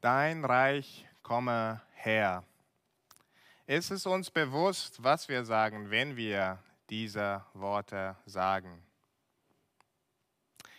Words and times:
Dein 0.00 0.44
Reich 0.44 1.08
komme 1.22 1.82
her. 1.94 2.44
Ist 3.66 3.90
es 3.90 4.06
uns 4.06 4.30
bewusst, 4.30 5.02
was 5.02 5.28
wir 5.28 5.44
sagen, 5.44 5.90
wenn 5.90 6.16
wir 6.16 6.62
diese 6.88 7.44
Worte 7.52 8.16
sagen? 8.24 8.82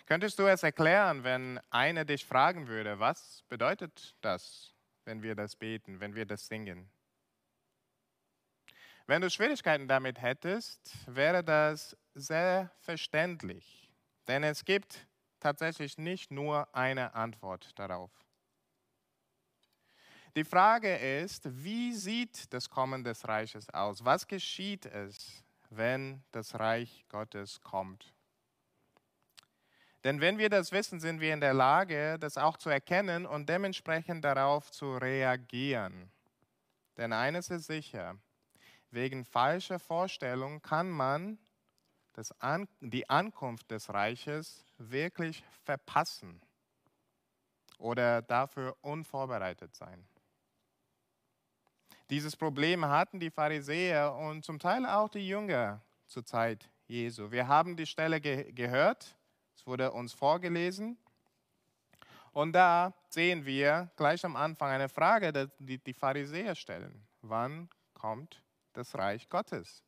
Könntest 0.06 0.40
du 0.40 0.48
es 0.48 0.64
erklären, 0.64 1.26
wenn 1.26 1.60
einer 1.70 2.06
dich 2.06 2.26
fragen 2.26 2.68
würde, 2.68 3.00
was 3.00 3.44
bedeutet 3.50 4.16
das, 4.22 4.74
wenn 5.04 5.22
wir 5.22 5.36
das 5.36 5.58
beten, 5.58 6.00
wenn 6.00 6.16
wir 6.16 6.26
das 6.26 6.48
singen? 6.48 6.90
Wenn 9.06 9.22
du 9.22 9.30
Schwierigkeiten 9.30 9.90
damit 9.90 10.22
hättest, 10.22 10.96
wäre 11.08 11.44
das 11.44 11.98
sehr 12.16 12.72
verständlich, 12.80 13.92
denn 14.28 14.44
es 14.44 14.64
gibt 14.64 15.08
tatsächlich 15.42 15.98
nicht 15.98 16.32
nur 16.32 16.74
eine 16.74 17.14
Antwort 17.16 17.78
darauf. 17.78 18.12
Die 20.36 20.44
Frage 20.44 20.96
ist, 20.96 21.44
wie 21.64 21.94
sieht 21.94 22.54
das 22.54 22.70
Kommen 22.70 23.04
des 23.04 23.28
Reiches 23.28 23.70
aus? 23.72 24.06
Was 24.06 24.28
geschieht 24.28 24.86
es, 24.86 25.44
wenn 25.70 26.24
das 26.32 26.60
Reich 26.60 27.06
Gottes 27.10 27.62
kommt? 27.62 28.14
Denn 30.04 30.22
wenn 30.22 30.38
wir 30.38 30.50
das 30.50 30.72
wissen, 30.72 31.00
sind 31.00 31.20
wir 31.20 31.34
in 31.34 31.42
der 31.42 31.54
Lage, 31.54 32.18
das 32.20 32.38
auch 32.38 32.58
zu 32.58 32.70
erkennen 32.70 33.26
und 33.26 33.50
dementsprechend 33.50 34.24
darauf 34.24 34.72
zu 34.72 34.98
reagieren. 34.98 36.10
Denn 36.96 37.12
eines 37.12 37.50
ist 37.50 37.66
sicher, 37.66 38.16
wegen 38.92 39.26
falscher 39.26 39.80
Vorstellungen 39.80 40.62
kann 40.62 40.90
man 40.90 41.38
An 42.40 42.68
die 42.82 43.10
Ankunft 43.10 43.72
des 43.72 43.94
Reiches 43.94 44.66
wirklich 44.78 45.42
verpassen 45.64 46.42
oder 47.78 48.22
dafür 48.22 48.76
unvorbereitet 48.82 49.74
sein. 49.74 50.06
Dieses 52.10 52.36
Problem 52.36 52.86
hatten 52.86 53.20
die 53.20 53.30
Pharisäer 53.30 54.16
und 54.16 54.44
zum 54.44 54.58
Teil 54.58 54.84
auch 54.88 55.10
die 55.10 55.28
Jünger 55.28 55.82
zur 56.08 56.26
Zeit 56.26 56.68
Jesu. 56.88 57.30
Wir 57.30 57.48
haben 57.48 57.78
die 57.78 57.86
Stelle 57.86 58.20
ge 58.20 58.52
gehört, 58.52 59.16
es 59.56 59.68
wurde 59.68 59.92
uns 59.92 60.14
vorgelesen. 60.14 60.98
Und 62.32 62.54
da 62.54 62.94
sehen 63.10 63.46
wir 63.46 63.92
gleich 63.96 64.26
am 64.26 64.36
Anfang 64.36 64.72
eine 64.72 64.90
Frage, 64.90 65.52
die 65.60 65.78
die 65.78 65.94
Pharisäer 65.94 66.56
stellen. 66.56 67.08
Wann 67.22 67.70
kommt 67.94 68.42
das 68.74 68.96
Reich 68.96 69.30
Gottes? 69.30 69.84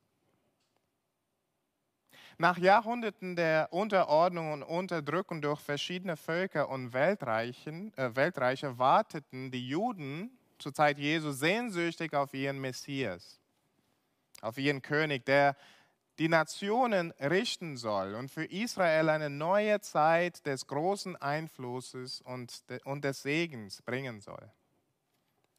Nach 2.37 2.57
Jahrhunderten 2.57 3.35
der 3.35 3.69
Unterordnung 3.71 4.51
und 4.53 4.63
Unterdrückung 4.63 5.41
durch 5.41 5.59
verschiedene 5.59 6.17
Völker 6.17 6.69
und 6.69 6.93
Weltreichen, 6.93 7.95
äh, 7.97 8.15
Weltreiche 8.15 8.77
warteten 8.77 9.49
die 9.49 9.67
Juden 9.67 10.37
zur 10.61 10.73
Zeit 10.73 10.99
Jesu 10.99 11.31
sehnsüchtig 11.31 12.13
auf 12.13 12.33
ihren 12.33 12.59
Messias, 12.59 13.39
auf 14.41 14.57
ihren 14.57 14.81
König, 14.81 15.25
der 15.25 15.55
die 16.19 16.29
Nationen 16.29 17.11
richten 17.19 17.77
soll 17.77 18.15
und 18.15 18.29
für 18.29 18.45
Israel 18.45 19.09
eine 19.09 19.29
neue 19.29 19.79
Zeit 19.81 20.45
des 20.45 20.67
großen 20.67 21.15
Einflusses 21.15 22.21
und, 22.21 22.63
und 22.83 23.03
des 23.03 23.23
Segens 23.23 23.81
bringen 23.81 24.21
soll. 24.21 24.51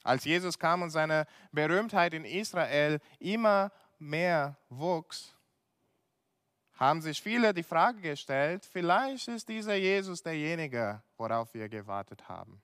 Als 0.04 0.24
Jesus 0.24 0.58
kam 0.58 0.82
und 0.82 0.90
seine 0.90 1.26
Berühmtheit 1.52 2.14
in 2.14 2.24
Israel 2.24 3.00
immer 3.18 3.72
mehr 3.98 4.56
wuchs, 4.68 5.34
haben 6.74 7.00
sich 7.00 7.22
viele 7.22 7.54
die 7.54 7.62
Frage 7.62 8.00
gestellt, 8.00 8.64
vielleicht 8.64 9.28
ist 9.28 9.48
dieser 9.48 9.74
Jesus 9.74 10.22
derjenige, 10.22 11.02
worauf 11.16 11.54
wir 11.54 11.68
gewartet 11.68 12.28
haben. 12.28 12.60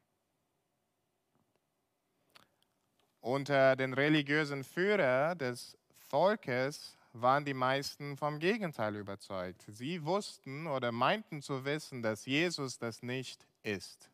Unter 3.20 3.76
den 3.76 3.94
religiösen 3.94 4.64
Führern 4.64 5.36
des 5.38 5.76
Volkes 6.08 6.96
waren 7.12 7.44
die 7.44 7.54
meisten 7.54 8.16
vom 8.16 8.38
Gegenteil 8.38 8.96
überzeugt. 8.96 9.64
Sie 9.66 10.04
wussten 10.04 10.66
oder 10.66 10.92
meinten 10.92 11.42
zu 11.42 11.64
wissen, 11.64 12.02
dass 12.02 12.26
Jesus 12.26 12.78
das 12.78 13.02
nicht 13.02 13.46
ist. 13.62 14.10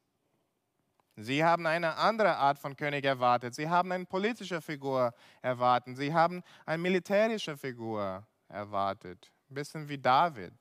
Sie 1.16 1.44
haben 1.44 1.66
eine 1.66 1.97
andere 1.97 2.37
Art 2.37 2.59
von 2.59 2.76
König 2.76 3.04
erwartet. 3.04 3.54
Sie 3.54 3.69
haben 3.69 3.93
eine 3.93 4.04
politische 4.04 4.60
Figur 4.60 5.14
erwartet. 5.43 5.97
Sie 5.97 6.12
haben 6.12 6.43
eine 6.66 6.82
militärische 6.82 7.56
Figur 7.56 8.26
erwartet. 8.48 9.31
Ein 9.48 9.54
bisschen 9.54 9.88
wie 9.88 9.98
David. 9.98 10.53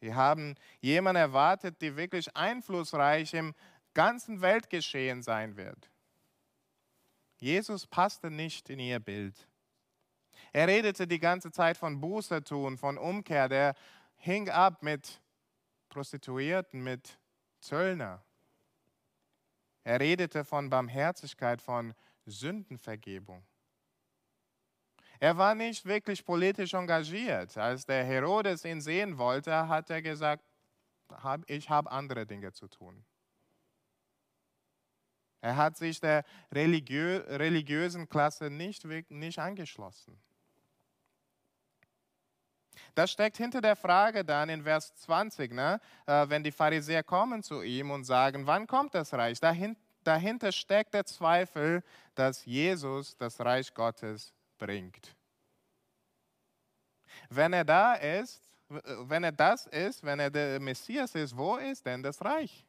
Sie 0.00 0.14
haben 0.14 0.56
jemanden 0.80 1.20
erwartet, 1.20 1.80
der 1.80 1.96
wirklich 1.96 2.34
einflussreich 2.34 3.34
im 3.34 3.54
ganzen 3.94 4.40
Weltgeschehen 4.40 5.22
sein 5.22 5.56
wird. 5.56 5.89
Jesus 7.40 7.86
passte 7.86 8.30
nicht 8.30 8.68
in 8.68 8.78
ihr 8.78 9.00
Bild. 9.00 9.48
Er 10.52 10.68
redete 10.68 11.06
die 11.06 11.18
ganze 11.18 11.50
Zeit 11.50 11.76
von 11.76 12.00
Buße 12.00 12.44
tun, 12.44 12.76
von 12.76 12.98
Umkehr. 12.98 13.48
Der 13.48 13.74
hing 14.16 14.48
ab 14.50 14.82
mit 14.82 15.20
Prostituierten, 15.88 16.82
mit 16.82 17.18
Zöllner. 17.60 18.22
Er 19.84 20.00
redete 20.00 20.44
von 20.44 20.68
Barmherzigkeit, 20.68 21.62
von 21.62 21.94
Sündenvergebung. 22.26 23.42
Er 25.18 25.36
war 25.36 25.54
nicht 25.54 25.86
wirklich 25.86 26.24
politisch 26.24 26.74
engagiert. 26.74 27.56
Als 27.56 27.86
der 27.86 28.04
Herodes 28.04 28.64
ihn 28.64 28.80
sehen 28.80 29.18
wollte, 29.18 29.68
hat 29.68 29.90
er 29.90 30.02
gesagt, 30.02 30.44
ich 31.46 31.68
habe 31.70 31.90
andere 31.90 32.26
Dinge 32.26 32.52
zu 32.52 32.68
tun. 32.68 33.04
Er 35.40 35.56
hat 35.56 35.76
sich 35.76 36.00
der 36.00 36.24
religiö 36.52 37.24
religiösen 37.28 38.08
Klasse 38.08 38.50
nicht, 38.50 38.84
nicht 39.10 39.38
angeschlossen. 39.38 40.20
Das 42.94 43.10
steckt 43.10 43.36
hinter 43.36 43.60
der 43.60 43.76
Frage 43.76 44.24
dann 44.24 44.48
in 44.48 44.62
Vers 44.62 44.94
20, 44.96 45.52
ne? 45.52 45.80
Äh, 46.06 46.28
wenn 46.28 46.42
die 46.42 46.52
Pharisäer 46.52 47.02
kommen 47.02 47.42
zu 47.42 47.62
ihm 47.62 47.90
und 47.90 48.04
sagen, 48.04 48.46
wann 48.46 48.66
kommt 48.66 48.94
das 48.94 49.12
Reich? 49.14 49.40
Dahin, 49.40 49.76
dahinter 50.04 50.52
steckt 50.52 50.94
der 50.94 51.04
Zweifel, 51.04 51.82
dass 52.14 52.44
Jesus 52.44 53.16
das 53.16 53.40
Reich 53.40 53.72
Gottes 53.74 54.32
bringt. 54.58 55.14
Wenn 57.28 57.52
er 57.52 57.64
da 57.64 57.94
ist, 57.94 58.42
wenn 58.68 59.24
er 59.24 59.32
das 59.32 59.66
ist, 59.66 60.04
wenn 60.04 60.20
er 60.20 60.30
der 60.30 60.60
Messias 60.60 61.14
ist, 61.14 61.36
wo 61.36 61.56
ist 61.56 61.84
denn 61.84 62.02
das 62.02 62.24
Reich? 62.24 62.64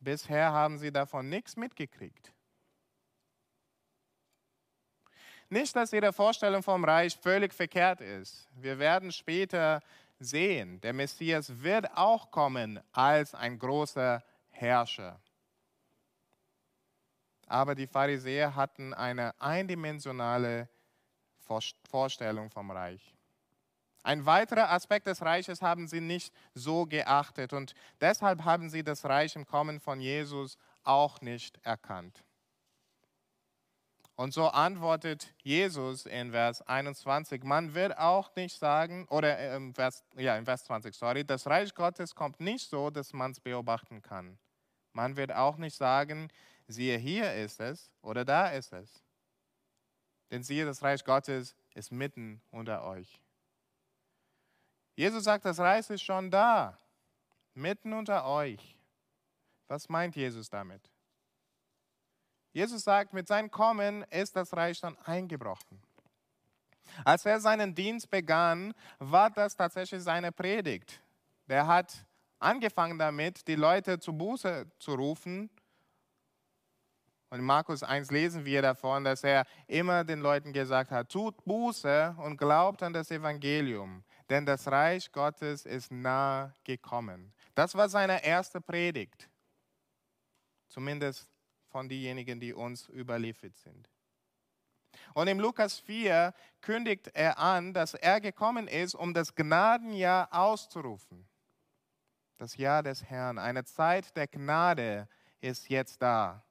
Bisher 0.00 0.50
haben 0.50 0.78
sie 0.78 0.90
davon 0.90 1.28
nichts 1.28 1.56
mitgekriegt. 1.56 2.32
Nicht, 5.50 5.74
dass 5.76 5.92
ihre 5.92 6.12
Vorstellung 6.12 6.62
vom 6.62 6.84
Reich 6.84 7.16
völlig 7.16 7.52
verkehrt 7.52 8.00
ist. 8.00 8.48
Wir 8.54 8.78
werden 8.78 9.12
später 9.12 9.82
sehen, 10.18 10.80
der 10.80 10.92
Messias 10.92 11.62
wird 11.62 11.90
auch 11.96 12.30
kommen 12.30 12.80
als 12.92 13.34
ein 13.34 13.58
großer 13.58 14.22
Herrscher. 14.48 15.20
Aber 17.46 17.74
die 17.74 17.88
Pharisäer 17.88 18.54
hatten 18.54 18.94
eine 18.94 19.38
eindimensionale 19.40 20.68
Vorstellung 21.90 22.48
vom 22.48 22.70
Reich. 22.70 23.14
Ein 24.02 24.24
weiterer 24.24 24.70
Aspekt 24.70 25.06
des 25.06 25.22
Reiches 25.22 25.60
haben 25.60 25.86
sie 25.86 26.00
nicht 26.00 26.32
so 26.54 26.86
geachtet 26.86 27.52
und 27.52 27.74
deshalb 28.00 28.44
haben 28.44 28.70
sie 28.70 28.82
das 28.82 29.04
Reich 29.04 29.36
im 29.36 29.46
Kommen 29.46 29.80
von 29.80 30.00
Jesus 30.00 30.56
auch 30.84 31.20
nicht 31.20 31.58
erkannt. 31.62 32.24
Und 34.16 34.34
so 34.34 34.48
antwortet 34.48 35.32
Jesus 35.42 36.04
in 36.04 36.32
Vers 36.32 36.60
21, 36.60 37.42
man 37.42 37.74
wird 37.74 37.96
auch 37.96 38.34
nicht 38.36 38.58
sagen, 38.58 39.06
oder 39.08 39.56
im 39.56 39.74
Vers, 39.74 40.04
ja, 40.14 40.36
in 40.36 40.44
Vers 40.44 40.64
20, 40.64 40.94
sorry, 40.94 41.24
das 41.24 41.46
Reich 41.46 41.74
Gottes 41.74 42.14
kommt 42.14 42.38
nicht 42.38 42.68
so, 42.68 42.90
dass 42.90 43.14
man 43.14 43.30
es 43.30 43.40
beobachten 43.40 44.02
kann. 44.02 44.38
Man 44.92 45.16
wird 45.16 45.32
auch 45.32 45.56
nicht 45.56 45.74
sagen, 45.74 46.28
siehe, 46.68 46.98
hier 46.98 47.32
ist 47.32 47.60
es 47.60 47.90
oder 48.02 48.26
da 48.26 48.48
ist 48.48 48.74
es. 48.74 49.02
Denn 50.30 50.42
siehe, 50.42 50.64
das 50.66 50.82
Reich 50.82 51.02
Gottes 51.04 51.54
ist 51.74 51.90
mitten 51.90 52.42
unter 52.50 52.84
euch. 52.84 53.22
Jesus 55.00 55.24
sagt, 55.24 55.46
das 55.46 55.58
Reich 55.58 55.88
ist 55.88 56.02
schon 56.02 56.30
da, 56.30 56.76
mitten 57.54 57.94
unter 57.94 58.26
euch. 58.26 58.76
Was 59.66 59.88
meint 59.88 60.14
Jesus 60.14 60.50
damit? 60.50 60.90
Jesus 62.52 62.84
sagt, 62.84 63.14
mit 63.14 63.26
seinem 63.26 63.50
Kommen 63.50 64.02
ist 64.10 64.36
das 64.36 64.54
Reich 64.54 64.78
dann 64.78 64.98
eingebrochen. 65.06 65.82
Als 67.02 67.24
er 67.24 67.40
seinen 67.40 67.74
Dienst 67.74 68.10
begann, 68.10 68.74
war 68.98 69.30
das 69.30 69.56
tatsächlich 69.56 70.02
seine 70.02 70.32
Predigt. 70.32 71.00
Der 71.48 71.66
hat 71.66 72.04
angefangen 72.38 72.98
damit, 72.98 73.48
die 73.48 73.54
Leute 73.54 74.00
zu 74.00 74.12
Buße 74.12 74.70
zu 74.78 74.94
rufen. 74.96 75.48
Und 77.30 77.38
in 77.38 77.44
Markus 77.46 77.82
1 77.82 78.10
lesen 78.10 78.44
wir 78.44 78.60
davon, 78.60 79.04
dass 79.04 79.24
er 79.24 79.46
immer 79.66 80.04
den 80.04 80.20
Leuten 80.20 80.52
gesagt 80.52 80.90
hat, 80.90 81.08
tut 81.08 81.42
Buße 81.46 82.16
und 82.18 82.36
glaubt 82.36 82.82
an 82.82 82.92
das 82.92 83.10
Evangelium 83.10 84.04
denn 84.30 84.46
das 84.46 84.68
Reich 84.68 85.10
Gottes 85.12 85.66
ist 85.66 85.90
nahe 85.90 86.54
gekommen. 86.64 87.34
Das 87.54 87.74
war 87.74 87.88
seine 87.88 88.24
erste 88.24 88.60
Predigt. 88.60 89.28
zumindest 90.68 91.28
von 91.68 91.88
denjenigen, 91.88 92.38
die 92.38 92.54
uns 92.54 92.88
überliefert 92.88 93.56
sind. 93.56 93.90
Und 95.14 95.26
im 95.26 95.40
Lukas 95.40 95.80
4 95.80 96.32
kündigt 96.60 97.08
er 97.12 97.38
an, 97.38 97.74
dass 97.74 97.94
er 97.94 98.20
gekommen 98.20 98.68
ist, 98.68 98.94
um 98.94 99.12
das 99.12 99.34
Gnadenjahr 99.34 100.28
auszurufen. 100.32 101.28
Das 102.36 102.56
Jahr 102.56 102.82
des 102.84 103.04
Herrn, 103.04 103.38
eine 103.38 103.64
Zeit 103.64 104.16
der 104.16 104.28
Gnade 104.28 105.08
ist 105.40 105.68
jetzt 105.68 106.00
da. 106.00 106.44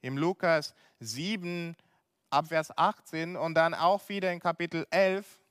Im 0.00 0.16
Lukas 0.16 0.74
7 1.00 1.76
ab 2.30 2.48
Vers 2.48 2.76
18 2.76 3.36
und 3.36 3.54
dann 3.54 3.74
auch 3.74 4.08
wieder 4.08 4.32
in 4.32 4.40
Kapitel 4.40 4.86
11 4.90 5.41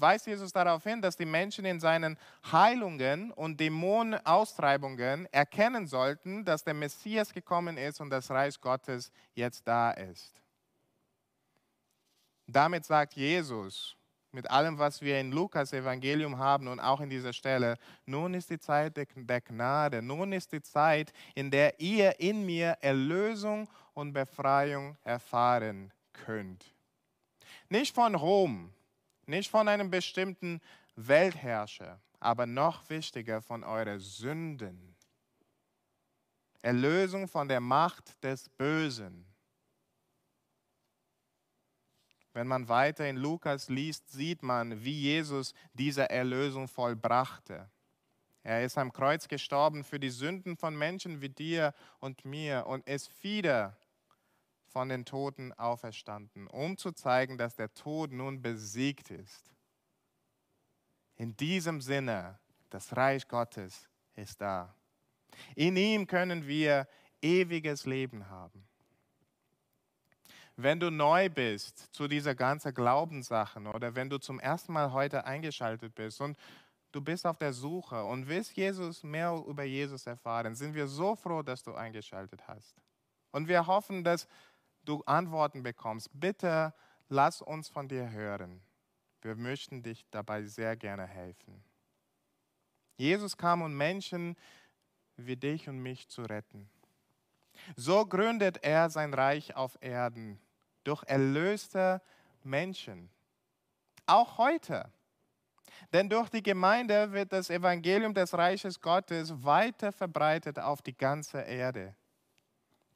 weist 0.00 0.26
Jesus 0.26 0.52
darauf 0.52 0.84
hin, 0.84 1.02
dass 1.02 1.16
die 1.16 1.26
Menschen 1.26 1.64
in 1.64 1.80
seinen 1.80 2.18
Heilungen 2.50 3.30
und 3.32 3.58
Dämonenaustreibungen 3.58 5.26
erkennen 5.32 5.86
sollten, 5.86 6.44
dass 6.44 6.64
der 6.64 6.74
Messias 6.74 7.32
gekommen 7.32 7.76
ist 7.76 8.00
und 8.00 8.10
das 8.10 8.30
Reich 8.30 8.60
Gottes 8.60 9.10
jetzt 9.34 9.66
da 9.66 9.90
ist. 9.90 10.42
Damit 12.46 12.84
sagt 12.84 13.14
Jesus, 13.14 13.98
mit 14.32 14.50
allem, 14.50 14.78
was 14.78 15.00
wir 15.00 15.18
in 15.18 15.32
Lukas 15.32 15.72
Evangelium 15.72 16.38
haben 16.38 16.68
und 16.68 16.80
auch 16.80 17.00
in 17.00 17.08
dieser 17.08 17.32
Stelle, 17.32 17.78
nun 18.04 18.34
ist 18.34 18.50
die 18.50 18.58
Zeit 18.58 18.96
der 18.96 19.40
Gnade, 19.40 20.02
nun 20.02 20.32
ist 20.32 20.52
die 20.52 20.62
Zeit, 20.62 21.12
in 21.34 21.50
der 21.50 21.80
ihr 21.80 22.20
in 22.20 22.44
mir 22.44 22.76
Erlösung 22.80 23.68
und 23.94 24.12
Befreiung 24.12 24.96
erfahren 25.02 25.92
könnt. 26.12 26.74
Nicht 27.68 27.94
von 27.94 28.14
Rom, 28.14 28.72
nicht 29.28 29.50
von 29.50 29.68
einem 29.68 29.90
bestimmten 29.90 30.60
Weltherrscher, 30.96 32.00
aber 32.18 32.46
noch 32.46 32.88
wichtiger 32.90 33.40
von 33.42 33.62
euren 33.64 34.00
Sünden. 34.00 34.96
Erlösung 36.62 37.28
von 37.28 37.48
der 37.48 37.60
Macht 37.60 38.22
des 38.24 38.48
Bösen. 38.48 39.24
Wenn 42.32 42.46
man 42.46 42.68
weiter 42.68 43.08
in 43.08 43.16
Lukas 43.16 43.68
liest, 43.68 44.10
sieht 44.10 44.42
man, 44.42 44.84
wie 44.84 44.92
Jesus 44.92 45.54
diese 45.72 46.08
Erlösung 46.10 46.68
vollbrachte. 46.68 47.70
Er 48.42 48.64
ist 48.64 48.78
am 48.78 48.92
Kreuz 48.92 49.28
gestorben 49.28 49.84
für 49.84 50.00
die 50.00 50.10
Sünden 50.10 50.56
von 50.56 50.76
Menschen 50.76 51.20
wie 51.20 51.28
dir 51.28 51.74
und 52.00 52.24
mir 52.24 52.66
und 52.66 52.86
ist 52.86 53.22
wieder 53.22 53.76
von 54.68 54.88
den 54.88 55.04
Toten 55.04 55.52
auferstanden, 55.54 56.46
um 56.46 56.76
zu 56.76 56.92
zeigen, 56.92 57.38
dass 57.38 57.54
der 57.54 57.72
Tod 57.74 58.12
nun 58.12 58.42
besiegt 58.42 59.10
ist. 59.10 59.50
In 61.16 61.36
diesem 61.36 61.80
Sinne, 61.80 62.38
das 62.70 62.96
Reich 62.96 63.26
Gottes 63.26 63.88
ist 64.14 64.40
da. 64.40 64.74
In 65.54 65.76
ihm 65.76 66.06
können 66.06 66.46
wir 66.46 66.86
ewiges 67.20 67.86
Leben 67.86 68.28
haben. 68.28 68.68
Wenn 70.56 70.80
du 70.80 70.90
neu 70.90 71.28
bist 71.28 71.94
zu 71.94 72.08
dieser 72.08 72.34
ganzen 72.34 72.74
Glaubenssachen 72.74 73.66
oder 73.68 73.94
wenn 73.94 74.10
du 74.10 74.18
zum 74.18 74.40
ersten 74.40 74.72
Mal 74.72 74.92
heute 74.92 75.24
eingeschaltet 75.24 75.94
bist 75.94 76.20
und 76.20 76.36
du 76.90 77.00
bist 77.00 77.26
auf 77.26 77.38
der 77.38 77.52
Suche 77.52 78.04
und 78.04 78.26
willst 78.26 78.56
Jesus 78.56 79.04
mehr 79.04 79.40
über 79.46 79.62
Jesus 79.62 80.06
erfahren, 80.06 80.56
sind 80.56 80.74
wir 80.74 80.88
so 80.88 81.14
froh, 81.14 81.42
dass 81.42 81.62
du 81.62 81.74
eingeschaltet 81.74 82.46
hast. 82.48 82.74
Und 83.30 83.46
wir 83.46 83.66
hoffen, 83.66 84.02
dass 84.02 84.26
du 84.88 85.02
Antworten 85.04 85.62
bekommst, 85.62 86.08
bitte 86.12 86.72
lass 87.08 87.42
uns 87.42 87.68
von 87.68 87.88
dir 87.88 88.10
hören. 88.10 88.60
Wir 89.22 89.34
möchten 89.34 89.82
dich 89.82 90.06
dabei 90.10 90.44
sehr 90.44 90.76
gerne 90.76 91.06
helfen. 91.06 91.62
Jesus 92.96 93.36
kam, 93.36 93.62
um 93.62 93.76
Menschen 93.76 94.36
wie 95.16 95.36
dich 95.36 95.68
und 95.68 95.80
mich 95.80 96.08
zu 96.08 96.22
retten. 96.22 96.70
So 97.76 98.06
gründet 98.06 98.62
er 98.62 98.88
sein 98.88 99.12
Reich 99.12 99.54
auf 99.56 99.76
Erden 99.80 100.40
durch 100.84 101.02
erlöste 101.04 102.00
Menschen. 102.42 103.10
Auch 104.06 104.38
heute. 104.38 104.90
Denn 105.92 106.08
durch 106.08 106.28
die 106.28 106.42
Gemeinde 106.42 107.12
wird 107.12 107.32
das 107.32 107.50
Evangelium 107.50 108.14
des 108.14 108.32
Reiches 108.34 108.80
Gottes 108.80 109.44
weiter 109.44 109.92
verbreitet 109.92 110.58
auf 110.58 110.82
die 110.82 110.96
ganze 110.96 111.40
Erde. 111.40 111.94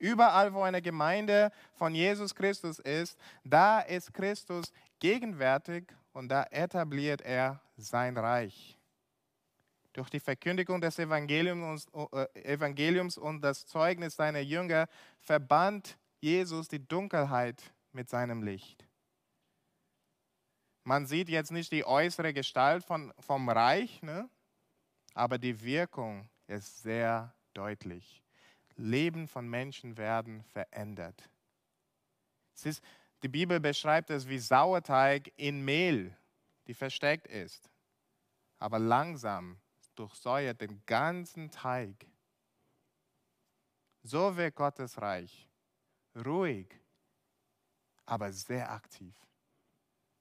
Überall, 0.02 0.52
wo 0.52 0.62
eine 0.62 0.82
Gemeinde 0.82 1.52
von 1.75 1.94
Jesus 1.94 2.34
Christus 2.34 2.81
ist, 2.81 3.16
da 3.44 3.78
ist 3.78 4.12
Christus 4.12 4.72
gegenwärtig 4.99 5.84
und 6.12 6.28
da 6.28 6.43
etabliert 6.50 7.20
er 7.20 7.60
sein 7.76 8.16
Reich. 8.16 8.76
Durch 9.93 10.10
die 10.10 10.19
Verkündigung 10.19 10.81
des 10.81 10.99
Evangeliums, 10.99 11.87
äh, 11.94 12.26
Evangeliums 12.34 13.16
und 13.16 13.43
das 13.43 13.64
Zeugnis 13.64 14.16
seiner 14.16 14.40
Jünger 14.40 14.88
verband 15.20 15.96
Jesus 16.19 16.66
die 16.66 16.84
Dunkelheit 16.84 17.62
mit 17.93 18.10
seinem 18.10 18.43
Licht. 18.43 18.84
Man 20.82 21.06
sieht 21.06 21.28
jetzt 21.28 21.52
nicht 21.52 21.70
die 21.70 21.84
äußere 21.84 22.32
Gestalt 22.32 22.84
von, 22.84 23.14
vom 23.20 23.48
Reich, 23.48 24.02
ne? 24.02 24.28
aber 25.14 25.38
die 25.38 25.62
Wirkung 25.62 26.28
ist 26.48 26.82
sehr 26.82 27.32
deutlich. 27.55 28.20
Leben 28.76 29.28
von 29.28 29.48
Menschen 29.48 29.96
werden 29.96 30.42
verändert. 30.44 31.28
Ist, 32.64 32.82
die 33.22 33.28
Bibel 33.28 33.60
beschreibt 33.60 34.10
es 34.10 34.28
wie 34.28 34.38
Sauerteig 34.38 35.32
in 35.36 35.64
Mehl, 35.64 36.16
die 36.66 36.74
versteckt 36.74 37.26
ist, 37.26 37.70
aber 38.58 38.78
langsam 38.78 39.60
durchsäuert 39.94 40.60
den 40.60 40.84
ganzen 40.86 41.50
Teig. 41.50 42.06
So 44.02 44.36
wird 44.36 44.54
Gottes 44.54 45.00
Reich 45.00 45.48
ruhig, 46.16 46.69
aber 48.04 48.32
sehr 48.32 48.70
aktiv. 48.70 49.14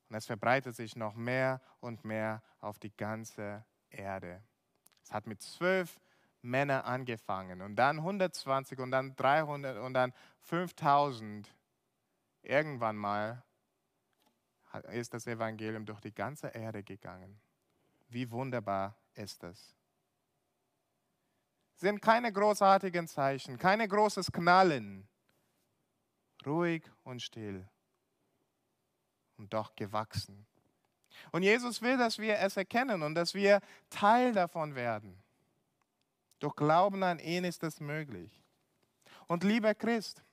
Und 0.09 0.15
es 0.15 0.25
verbreitet 0.25 0.75
sich 0.75 0.95
noch 0.95 1.15
mehr 1.15 1.61
und 1.79 2.03
mehr 2.05 2.43
auf 2.59 2.79
die 2.79 2.95
ganze 2.95 3.65
Erde. 3.89 4.43
Es 5.03 5.11
hat 5.11 5.25
mit 5.25 5.41
zwölf 5.41 5.99
Männer 6.41 6.85
angefangen 6.85 7.61
und 7.61 7.75
dann 7.75 7.99
120 7.99 8.79
und 8.79 8.91
dann 8.91 9.15
300 9.15 9.77
und 9.77 9.93
dann 9.93 10.13
5000. 10.41 11.53
Irgendwann 12.43 12.95
mal 12.95 13.43
ist 14.91 15.13
das 15.13 15.27
Evangelium 15.27 15.85
durch 15.85 15.99
die 15.99 16.13
ganze 16.13 16.47
Erde 16.47 16.83
gegangen. 16.83 17.39
Wie 18.07 18.29
wunderbar 18.31 18.97
ist 19.13 19.43
das? 19.43 19.75
Sind 21.75 22.01
keine 22.01 22.31
großartigen 22.31 23.07
Zeichen, 23.07 23.57
keine 23.57 23.87
großes 23.87 24.31
Knallen. 24.31 25.07
Ruhig 26.45 26.89
und 27.03 27.21
still 27.21 27.67
und 29.41 29.53
doch 29.53 29.75
gewachsen. 29.75 30.45
Und 31.31 31.43
Jesus 31.43 31.81
will, 31.81 31.97
dass 31.97 32.19
wir 32.19 32.37
es 32.39 32.55
erkennen 32.55 33.01
und 33.03 33.15
dass 33.15 33.33
wir 33.33 33.59
Teil 33.89 34.31
davon 34.33 34.75
werden. 34.75 35.20
Durch 36.41 36.55
Glauben 36.55 37.03
an 37.03 37.19
ihn 37.19 37.43
ist 37.43 37.63
es 37.63 37.79
möglich. 37.79 38.43
Und 39.27 39.43
lieber 39.43 39.75
Christ, 39.75 40.23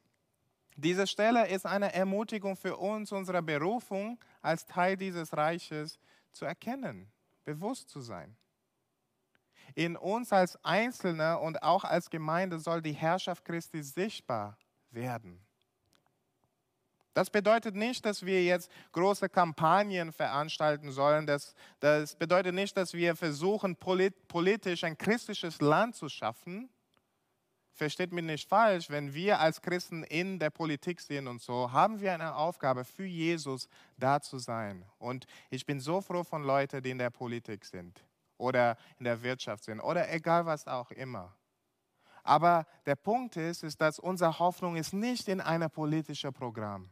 diese 0.74 1.06
Stelle 1.06 1.48
ist 1.48 1.66
eine 1.66 1.92
Ermutigung 1.92 2.56
für 2.56 2.76
uns, 2.78 3.12
unsere 3.12 3.42
Berufung 3.42 4.18
als 4.40 4.64
Teil 4.64 4.96
dieses 4.96 5.36
Reiches 5.36 5.98
zu 6.32 6.46
erkennen, 6.46 7.12
bewusst 7.44 7.90
zu 7.90 8.00
sein. 8.00 8.36
In 9.74 9.96
uns 9.96 10.32
als 10.32 10.56
Einzelne 10.64 11.38
und 11.38 11.62
auch 11.62 11.84
als 11.84 12.08
Gemeinde 12.08 12.58
soll 12.58 12.80
die 12.80 12.94
Herrschaft 12.94 13.44
Christi 13.44 13.82
sichtbar 13.82 14.56
werden. 14.90 15.44
Das 17.18 17.30
bedeutet 17.30 17.74
nicht, 17.74 18.06
dass 18.06 18.24
wir 18.24 18.44
jetzt 18.44 18.70
große 18.92 19.28
Kampagnen 19.28 20.12
veranstalten 20.12 20.92
sollen. 20.92 21.26
Das, 21.26 21.56
das 21.80 22.14
bedeutet 22.14 22.54
nicht, 22.54 22.76
dass 22.76 22.94
wir 22.94 23.16
versuchen, 23.16 23.74
polit, 23.74 24.28
politisch 24.28 24.84
ein 24.84 24.96
christliches 24.96 25.60
Land 25.60 25.96
zu 25.96 26.08
schaffen. 26.08 26.70
Versteht 27.72 28.12
mich 28.12 28.22
nicht 28.22 28.48
falsch, 28.48 28.88
wenn 28.88 29.14
wir 29.14 29.40
als 29.40 29.60
Christen 29.60 30.04
in 30.04 30.38
der 30.38 30.50
Politik 30.50 31.00
sind 31.00 31.26
und 31.26 31.42
so, 31.42 31.72
haben 31.72 32.00
wir 32.00 32.14
eine 32.14 32.36
Aufgabe 32.36 32.84
für 32.84 33.06
Jesus 33.06 33.68
da 33.96 34.20
zu 34.20 34.38
sein. 34.38 34.84
Und 35.00 35.26
ich 35.50 35.66
bin 35.66 35.80
so 35.80 36.00
froh 36.00 36.22
von 36.22 36.44
Leuten, 36.44 36.80
die 36.84 36.90
in 36.90 36.98
der 36.98 37.10
Politik 37.10 37.64
sind 37.64 38.00
oder 38.36 38.76
in 39.00 39.06
der 39.06 39.20
Wirtschaft 39.24 39.64
sind 39.64 39.80
oder 39.80 40.08
egal 40.14 40.46
was 40.46 40.68
auch 40.68 40.92
immer. 40.92 41.34
Aber 42.22 42.64
der 42.86 42.94
Punkt 42.94 43.36
ist, 43.36 43.64
ist, 43.64 43.80
dass 43.80 43.98
unsere 43.98 44.38
Hoffnung 44.38 44.76
ist 44.76 44.92
nicht 44.92 45.26
in 45.26 45.40
einem 45.40 45.68
politischen 45.68 46.32
Programm. 46.32 46.88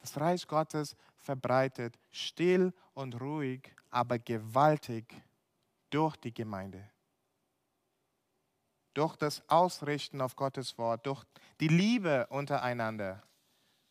Das 0.00 0.18
Reich 0.18 0.46
Gottes 0.46 0.96
verbreitet 1.16 1.98
still 2.10 2.72
und 2.94 3.20
ruhig, 3.20 3.74
aber 3.90 4.18
gewaltig 4.18 5.22
durch 5.90 6.16
die 6.16 6.32
Gemeinde. 6.32 6.90
Durch 8.94 9.16
das 9.16 9.48
Ausrichten 9.48 10.20
auf 10.20 10.34
Gottes 10.34 10.76
Wort, 10.78 11.06
durch 11.06 11.24
die 11.60 11.68
Liebe 11.68 12.26
untereinander, 12.28 13.22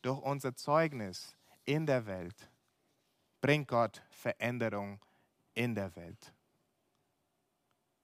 durch 0.01 0.19
unser 0.21 0.55
Zeugnis 0.55 1.35
in 1.65 1.85
der 1.85 2.05
Welt 2.05 2.49
bringt 3.41 3.67
Gott 3.67 4.01
Veränderung 4.09 4.99
in 5.53 5.75
der 5.75 5.95
Welt. 5.95 6.33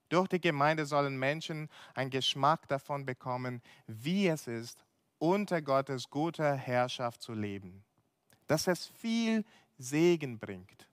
Durch 0.08 0.28
die 0.28 0.40
Gemeinde 0.40 0.86
sollen 0.86 1.18
Menschen 1.18 1.68
einen 1.94 2.10
Geschmack 2.10 2.68
davon 2.68 3.04
bekommen, 3.04 3.60
wie 3.86 4.28
es 4.28 4.46
ist, 4.46 4.84
unter 5.18 5.60
Gottes 5.60 6.08
guter 6.08 6.54
Herrschaft 6.54 7.22
zu 7.22 7.32
leben. 7.32 7.84
Dass 8.46 8.66
es 8.66 8.86
viel 8.86 9.44
Segen 9.78 10.38
bringt. 10.38 10.88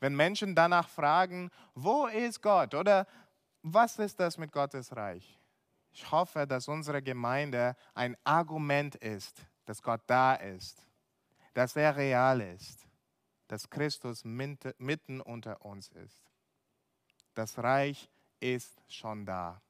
Wenn 0.00 0.16
Menschen 0.16 0.54
danach 0.54 0.88
fragen, 0.88 1.50
wo 1.74 2.06
ist 2.06 2.42
Gott 2.42 2.74
oder 2.74 3.06
was 3.62 3.98
ist 3.98 4.18
das 4.18 4.38
mit 4.38 4.52
Gottes 4.52 4.94
Reich? 4.94 5.38
Ich 5.92 6.10
hoffe, 6.10 6.46
dass 6.46 6.66
unsere 6.68 7.02
Gemeinde 7.02 7.76
ein 7.94 8.16
Argument 8.24 8.96
ist, 8.96 9.46
dass 9.64 9.82
Gott 9.82 10.00
da 10.06 10.34
ist, 10.34 10.84
dass 11.54 11.76
er 11.76 11.96
real 11.96 12.40
ist, 12.40 12.86
dass 13.46 13.70
Christus 13.70 14.24
mitten 14.24 15.20
unter 15.20 15.64
uns 15.64 15.88
ist. 15.88 16.30
Das 17.34 17.58
Reich 17.58 18.10
ist 18.40 18.82
schon 18.88 19.24
da. 19.24 19.60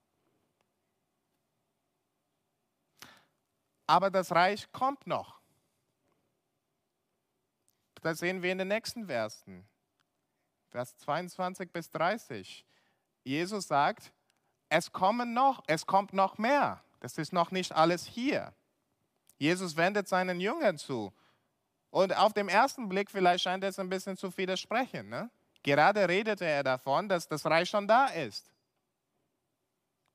Aber 3.86 4.10
das 4.10 4.32
Reich 4.32 4.72
kommt 4.72 5.06
noch. 5.06 5.43
Das 8.04 8.18
sehen 8.18 8.42
wir 8.42 8.52
in 8.52 8.58
den 8.58 8.68
nächsten 8.68 9.06
Versen. 9.06 9.66
Vers 10.70 10.94
22 10.98 11.72
bis 11.72 11.88
30. 11.88 12.66
Jesus 13.22 13.66
sagt, 13.66 14.12
es 14.68 14.92
kommen 14.92 15.32
noch, 15.32 15.64
es 15.66 15.86
kommt 15.86 16.12
noch 16.12 16.36
mehr. 16.36 16.84
Das 17.00 17.16
ist 17.16 17.32
noch 17.32 17.50
nicht 17.50 17.72
alles 17.72 18.04
hier. 18.04 18.52
Jesus 19.38 19.74
wendet 19.76 20.06
seinen 20.06 20.38
Jüngern 20.38 20.76
zu. 20.76 21.14
Und 21.88 22.14
auf 22.14 22.34
dem 22.34 22.50
ersten 22.50 22.90
Blick 22.90 23.10
vielleicht 23.10 23.42
scheint 23.42 23.64
es 23.64 23.78
ein 23.78 23.88
bisschen 23.88 24.18
zu 24.18 24.36
widersprechen. 24.36 25.08
Ne? 25.08 25.30
Gerade 25.62 26.06
redete 26.06 26.44
er 26.44 26.62
davon, 26.62 27.08
dass 27.08 27.26
das 27.26 27.46
Reich 27.46 27.70
schon 27.70 27.88
da 27.88 28.08
ist. 28.08 28.52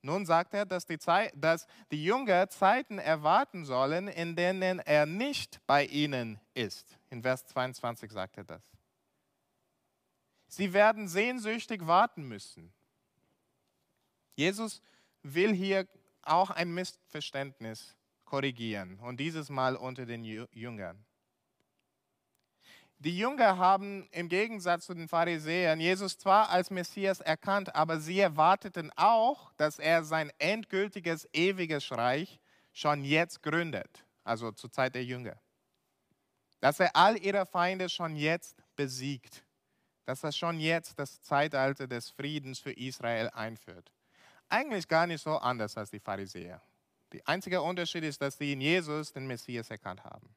Nun 0.02 0.26
sagt 0.26 0.54
er, 0.54 0.66
dass 0.66 0.86
die, 0.86 0.98
Zeit, 0.98 1.34
dass 1.36 1.68
die 1.92 2.04
Jünger 2.04 2.50
Zeiten 2.50 3.00
erwarten 3.00 3.66
sollen, 3.66 4.08
in 4.08 4.36
denen 4.36 4.80
er 4.80 5.06
nicht 5.06 5.60
bei 5.68 5.86
ihnen 5.86 6.40
ist. 6.54 6.98
In 7.10 7.22
Vers 7.22 7.46
22 7.48 8.12
sagt 8.12 8.38
er 8.38 8.46
das. 8.46 8.64
Sie 10.48 10.74
werden 10.74 11.08
sehnsüchtig 11.08 11.86
warten 11.86 12.28
müssen. 12.28 12.74
Jesus 14.36 14.82
will 15.22 15.54
hier 15.54 15.88
auch 16.22 16.50
ein 16.50 16.74
Missverständnis 16.74 17.96
korrigieren 18.24 19.00
und 19.00 19.20
dieses 19.20 19.50
Mal 19.50 19.76
unter 19.76 20.06
den 20.06 20.24
Jüngern. 20.24 21.06
Die 23.00 23.18
Jünger 23.18 23.58
haben 23.58 24.08
im 24.12 24.28
Gegensatz 24.28 24.86
zu 24.86 24.94
den 24.94 25.08
Pharisäern 25.08 25.80
Jesus 25.80 26.18
zwar 26.18 26.50
als 26.50 26.70
Messias 26.70 27.22
erkannt, 27.22 27.74
aber 27.74 28.00
sie 28.00 28.20
erwarteten 28.20 28.92
auch, 28.96 29.54
dass 29.54 29.80
er 29.80 30.04
sein 30.04 30.32
endgültiges, 30.38 31.28
ewiges 31.34 31.92
Reich 31.92 32.40
schon 32.74 33.04
jetzt 33.04 33.42
gründet, 33.42 34.06
also 34.24 34.52
zur 34.52 34.72
Zeit 34.72 34.96
der 34.96 35.06
Jünger. 35.06 35.40
Dass 36.60 36.80
er 36.82 36.96
all 36.96 37.18
ihre 37.18 37.46
Feinde 37.46 37.88
schon 37.88 38.18
jetzt 38.18 38.62
besiegt 38.76 39.46
dass 40.10 40.24
er 40.24 40.32
schon 40.32 40.60
jetzt 40.60 40.98
das 40.98 41.22
Zeitalter 41.22 41.86
des 41.86 42.10
Friedens 42.10 42.58
für 42.58 42.72
Israel 42.72 43.30
einführt. 43.30 43.92
Eigentlich 44.48 44.88
gar 44.88 45.06
nicht 45.06 45.22
so 45.22 45.38
anders 45.38 45.78
als 45.78 45.92
die 45.92 46.00
Pharisäer. 46.00 46.64
Der 47.14 47.22
einzige 47.26 47.62
Unterschied 47.62 48.04
ist, 48.04 48.20
dass 48.20 48.36
sie 48.36 48.54
in 48.54 48.60
Jesus 48.60 49.14
den 49.14 49.28
Messias 49.28 49.70
erkannt 49.70 50.04
haben. 50.04 50.36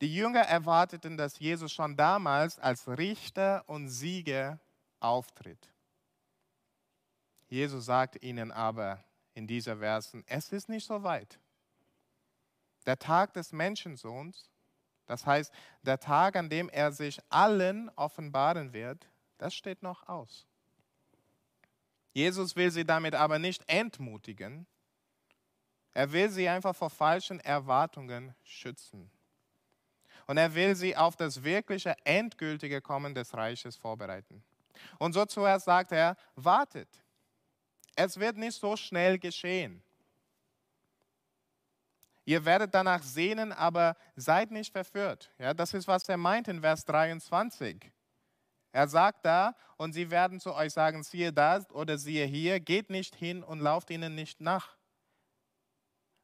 Die 0.00 0.14
Jünger 0.14 0.42
erwarteten, 0.42 1.16
dass 1.16 1.38
Jesus 1.38 1.72
schon 1.72 1.96
damals 1.96 2.58
als 2.58 2.86
Richter 2.86 3.64
und 3.66 3.88
Sieger 3.88 4.60
auftritt. 5.00 5.72
Jesus 7.48 7.86
sagt 7.86 8.22
ihnen 8.22 8.52
aber 8.52 9.02
in 9.34 9.46
dieser 9.46 9.78
Versen, 9.78 10.24
es 10.26 10.52
ist 10.52 10.68
nicht 10.68 10.86
so 10.86 11.02
weit. 11.02 11.38
Der 12.84 12.98
Tag 12.98 13.32
des 13.32 13.52
Menschensohns 13.52 14.50
das 15.06 15.24
heißt, 15.24 15.52
der 15.82 16.00
Tag, 16.00 16.36
an 16.36 16.50
dem 16.50 16.68
er 16.68 16.92
sich 16.92 17.20
allen 17.30 17.88
offenbaren 17.90 18.72
wird, 18.72 19.08
das 19.38 19.54
steht 19.54 19.82
noch 19.82 20.08
aus. 20.08 20.46
Jesus 22.12 22.56
will 22.56 22.70
sie 22.70 22.84
damit 22.84 23.14
aber 23.14 23.38
nicht 23.38 23.68
entmutigen. 23.68 24.66
Er 25.92 26.12
will 26.12 26.28
sie 26.30 26.48
einfach 26.48 26.74
vor 26.74 26.90
falschen 26.90 27.40
Erwartungen 27.40 28.34
schützen. 28.42 29.10
Und 30.26 30.38
er 30.38 30.54
will 30.54 30.74
sie 30.74 30.96
auf 30.96 31.16
das 31.16 31.42
wirkliche, 31.42 31.94
endgültige 32.04 32.80
Kommen 32.80 33.14
des 33.14 33.32
Reiches 33.34 33.76
vorbereiten. 33.76 34.42
Und 34.98 35.12
so 35.12 35.24
zuerst 35.24 35.66
sagt 35.66 35.92
er, 35.92 36.16
wartet. 36.34 36.88
Es 37.94 38.18
wird 38.18 38.36
nicht 38.36 38.58
so 38.58 38.76
schnell 38.76 39.18
geschehen. 39.18 39.82
Ihr 42.24 42.44
werdet 42.44 42.74
danach 42.74 43.02
sehnen, 43.02 43.52
aber 43.52 43.96
seid 44.16 44.50
nicht 44.50 44.72
verführt. 44.72 45.30
Ja, 45.38 45.54
das 45.54 45.72
ist, 45.74 45.86
was 45.86 46.08
er 46.08 46.16
meint 46.16 46.48
in 46.48 46.60
Vers 46.60 46.84
23. 46.84 47.92
Er 48.72 48.88
sagt 48.88 49.24
da, 49.24 49.54
und 49.76 49.92
sie 49.92 50.10
werden 50.10 50.40
zu 50.40 50.52
euch 50.52 50.72
sagen, 50.72 51.02
siehe 51.02 51.32
da 51.32 51.64
oder 51.72 51.96
siehe 51.96 52.26
hier, 52.26 52.60
geht 52.60 52.90
nicht 52.90 53.14
hin 53.14 53.42
und 53.42 53.60
lauft 53.60 53.90
ihnen 53.90 54.14
nicht 54.14 54.40
nach. 54.40 54.75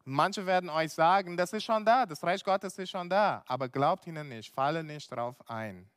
Manche 0.05 0.47
werden 0.47 0.69
euch 0.69 0.93
sagen, 0.93 1.37
das 1.37 1.53
ist 1.53 1.65
schon 1.65 1.85
da, 1.85 2.07
das 2.07 2.23
Reich 2.23 2.43
Gottes 2.43 2.77
ist 2.79 2.91
schon 2.91 3.09
da, 3.09 3.45
aber 3.47 3.69
glaubt 3.69 4.07
ihnen 4.07 4.29
nicht, 4.29 4.53
falle 4.53 4.83
nicht 4.83 5.11
darauf 5.13 5.37
ein. 5.49 5.89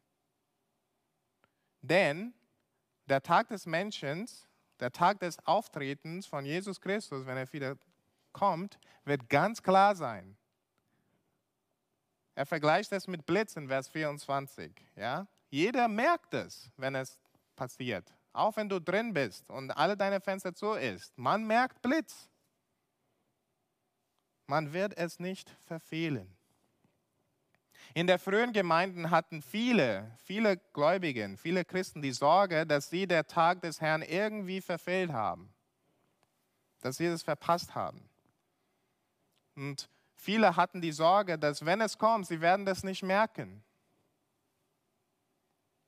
Denn 1.81 2.33
der 3.05 3.21
Tag 3.21 3.47
des 3.49 3.65
Menschen, 3.65 4.27
der 4.79 4.91
Tag 4.91 5.19
des 5.19 5.39
Auftretens 5.45 6.25
von 6.25 6.45
Jesus 6.45 6.79
Christus, 6.81 7.25
wenn 7.25 7.37
er 7.37 7.51
wieder 7.51 7.77
kommt, 8.31 8.79
wird 9.05 9.29
ganz 9.29 9.61
klar 9.61 9.95
sein. 9.95 10.37
Er 12.35 12.45
vergleicht 12.45 12.91
es 12.91 13.07
mit 13.07 13.25
Blitz 13.25 13.55
in 13.55 13.67
Vers 13.67 13.87
24. 13.87 14.71
Ja? 14.95 15.25
Jeder 15.49 15.87
merkt 15.87 16.33
es, 16.33 16.69
wenn 16.75 16.95
es 16.95 17.17
passiert. 17.55 18.13
Auch 18.33 18.57
wenn 18.57 18.67
du 18.67 18.81
drin 18.81 19.13
bist 19.13 19.49
und 19.49 19.71
alle 19.71 19.95
deine 19.95 20.19
Fenster 20.19 20.53
zu 20.53 20.73
ist. 20.73 21.17
Man 21.17 21.45
merkt 21.45 21.81
Blitz. 21.81 22.29
Man 24.47 24.73
wird 24.73 24.97
es 24.97 25.19
nicht 25.19 25.49
verfehlen. 25.65 26.35
In 27.93 28.07
der 28.07 28.19
frühen 28.19 28.51
Gemeinden 28.51 29.09
hatten 29.09 29.41
viele, 29.41 30.11
viele 30.23 30.57
Gläubigen, 30.73 31.37
viele 31.37 31.63
Christen 31.63 32.01
die 32.01 32.11
Sorge, 32.11 32.65
dass 32.65 32.89
sie 32.89 33.07
der 33.07 33.25
Tag 33.25 33.61
des 33.61 33.79
Herrn 33.79 34.01
irgendwie 34.01 34.59
verfehlt 34.61 35.13
haben, 35.13 35.53
dass 36.81 36.97
sie 36.97 37.05
es 37.05 37.23
verpasst 37.23 37.73
haben. 37.73 38.09
Und 39.55 39.89
viele 40.13 40.55
hatten 40.55 40.81
die 40.81 40.91
Sorge, 40.91 41.39
dass 41.39 41.65
wenn 41.65 41.79
es 41.79 41.97
kommt, 41.97 42.27
sie 42.27 42.41
werden 42.41 42.65
das 42.65 42.83
nicht 42.83 43.03
merken. 43.03 43.63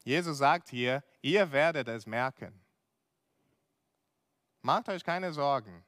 Jesus 0.06 0.38
sagt 0.38 0.70
hier, 0.70 1.04
ihr 1.22 1.52
werdet 1.52 1.90
es 1.90 2.06
merken. 2.06 2.58
Macht 4.62 4.88
euch 4.88 5.04
keine 5.04 5.34
Sorgen. 5.34 5.84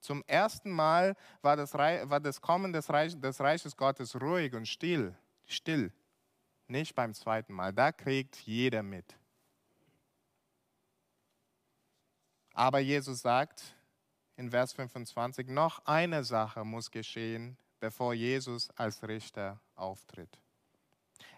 Zum 0.00 0.22
ersten 0.26 0.70
Mal 0.70 1.16
war 1.42 1.56
das, 1.56 1.74
war 1.74 2.20
das 2.20 2.40
Kommen 2.40 2.72
des, 2.72 2.90
Reich, 2.90 3.18
des 3.18 3.40
Reiches 3.40 3.76
Gottes 3.76 4.20
ruhig 4.20 4.54
und 4.54 4.66
still, 4.66 5.14
still. 5.46 5.92
Nicht 6.68 6.94
beim 6.94 7.14
zweiten 7.14 7.52
Mal. 7.52 7.72
Da 7.72 7.92
kriegt 7.92 8.36
jeder 8.36 8.82
mit. 8.82 9.16
Aber 12.52 12.78
Jesus 12.80 13.20
sagt, 13.20 13.76
in 14.36 14.50
Vers 14.50 14.72
25, 14.72 15.48
noch 15.48 15.84
eine 15.86 16.24
Sache 16.24 16.64
muss 16.64 16.90
geschehen, 16.90 17.56
bevor 17.80 18.14
Jesus 18.14 18.70
als 18.70 19.02
Richter 19.06 19.60
auftritt. 19.74 20.38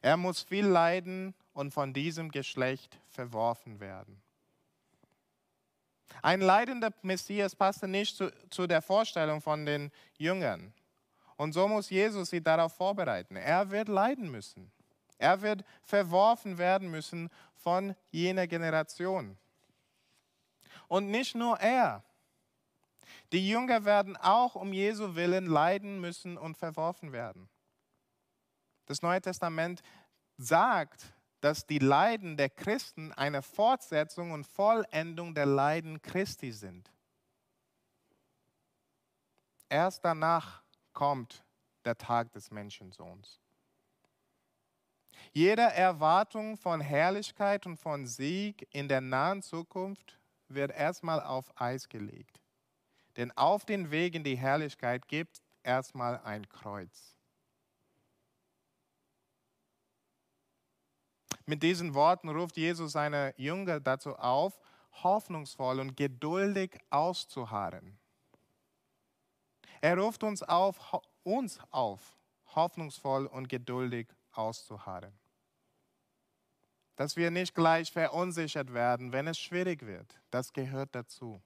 Er 0.02 0.16
muss 0.16 0.42
viel 0.42 0.66
leiden 0.66 1.34
und 1.52 1.72
von 1.72 1.92
diesem 1.92 2.30
Geschlecht 2.30 2.98
verworfen 3.08 3.80
werden. 3.80 4.22
Ein 6.22 6.40
leidender 6.40 6.92
Messias 7.02 7.54
passte 7.54 7.88
nicht 7.88 8.16
zu, 8.16 8.30
zu, 8.50 8.66
der 8.66 8.82
Vorstellung 8.82 9.40
von 9.40 9.64
den 9.64 9.90
Jüngern. 10.18 10.72
Und 11.36 11.52
so 11.52 11.66
muss 11.68 11.90
Jesus 11.90 12.30
sie 12.30 12.42
darauf 12.42 12.74
vorbereiten. 12.74 13.36
Er 13.36 13.70
wird 13.70 13.88
leiden 13.88 14.30
müssen. 14.30 14.70
Er 15.18 15.40
wird 15.42 15.64
verworfen 15.82 16.58
werden 16.58 16.90
müssen 16.90 17.30
von 17.54 17.94
jener 18.10 18.46
Generation. 18.46 19.38
Und 20.88 21.10
nicht 21.10 21.34
nur 21.34 21.58
er. 21.60 22.02
Die 23.32 23.48
Jünger 23.48 23.84
werden 23.84 24.16
auch 24.16 24.54
um 24.54 24.72
Jesu 24.72 25.14
Willen 25.14 25.46
leiden 25.46 26.00
müssen 26.00 26.36
und 26.36 26.56
verworfen 26.56 27.12
werden. 27.12 27.48
Das 28.86 29.02
Neue 29.02 29.20
Testament 29.20 29.82
sagt, 30.36 31.12
dass 31.40 31.66
die 31.66 31.78
Leiden 31.78 32.36
der 32.36 32.50
Christen 32.50 33.12
eine 33.12 33.42
Fortsetzung 33.42 34.32
und 34.32 34.46
Vollendung 34.46 35.34
der 35.34 35.46
Leiden 35.46 36.02
Christi 36.02 36.52
sind. 36.52 36.90
Erst 39.68 40.04
danach 40.04 40.62
kommt 40.92 41.44
der 41.84 41.96
Tag 41.96 42.32
des 42.32 42.50
Menschensohns. 42.50 43.40
Jede 45.32 45.62
Erwartung 45.62 46.56
von 46.56 46.80
Herrlichkeit 46.80 47.66
und 47.66 47.76
von 47.76 48.06
Sieg 48.06 48.66
in 48.72 48.88
der 48.88 49.00
nahen 49.00 49.42
Zukunft 49.42 50.18
wird 50.48 50.72
erstmal 50.72 51.22
auf 51.22 51.52
Eis 51.60 51.88
gelegt. 51.88 52.40
Denn 53.16 53.30
auf 53.36 53.64
den 53.64 53.90
Weg 53.90 54.14
in 54.14 54.24
die 54.24 54.36
Herrlichkeit 54.36 55.06
gibt 55.06 55.40
erstmal 55.62 56.18
ein 56.20 56.48
Kreuz. 56.48 57.16
Mit 61.50 61.64
diesen 61.64 61.94
Worten 61.94 62.28
ruft 62.28 62.56
Jesus 62.56 62.92
seine 62.92 63.34
Jünger 63.36 63.80
dazu 63.80 64.14
auf, 64.14 64.60
hoffnungsvoll 65.02 65.80
und 65.80 65.96
geduldig 65.96 66.78
auszuharren. 66.90 67.98
Er 69.80 69.98
ruft 69.98 70.22
uns 70.22 70.44
auf, 70.44 70.78
uns 71.24 71.58
auf, 71.72 72.16
hoffnungsvoll 72.54 73.26
und 73.26 73.48
geduldig 73.48 74.06
auszuharren. 74.30 75.12
Dass 76.94 77.16
wir 77.16 77.32
nicht 77.32 77.52
gleich 77.52 77.90
verunsichert 77.90 78.72
werden, 78.72 79.10
wenn 79.10 79.26
es 79.26 79.40
schwierig 79.40 79.84
wird, 79.84 80.20
das 80.30 80.52
gehört 80.52 80.94
dazu. 80.94 81.42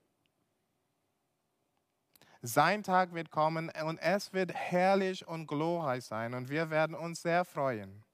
Sein 2.42 2.82
Tag 2.82 3.14
wird 3.14 3.30
kommen 3.30 3.72
und 3.86 3.96
es 4.00 4.34
wird 4.34 4.52
herrlich 4.52 5.26
und 5.26 5.46
glorreich 5.46 6.04
sein 6.04 6.34
und 6.34 6.50
wir 6.50 6.68
werden 6.68 6.94
uns 6.94 7.22
sehr 7.22 7.46
freuen. 7.46 8.04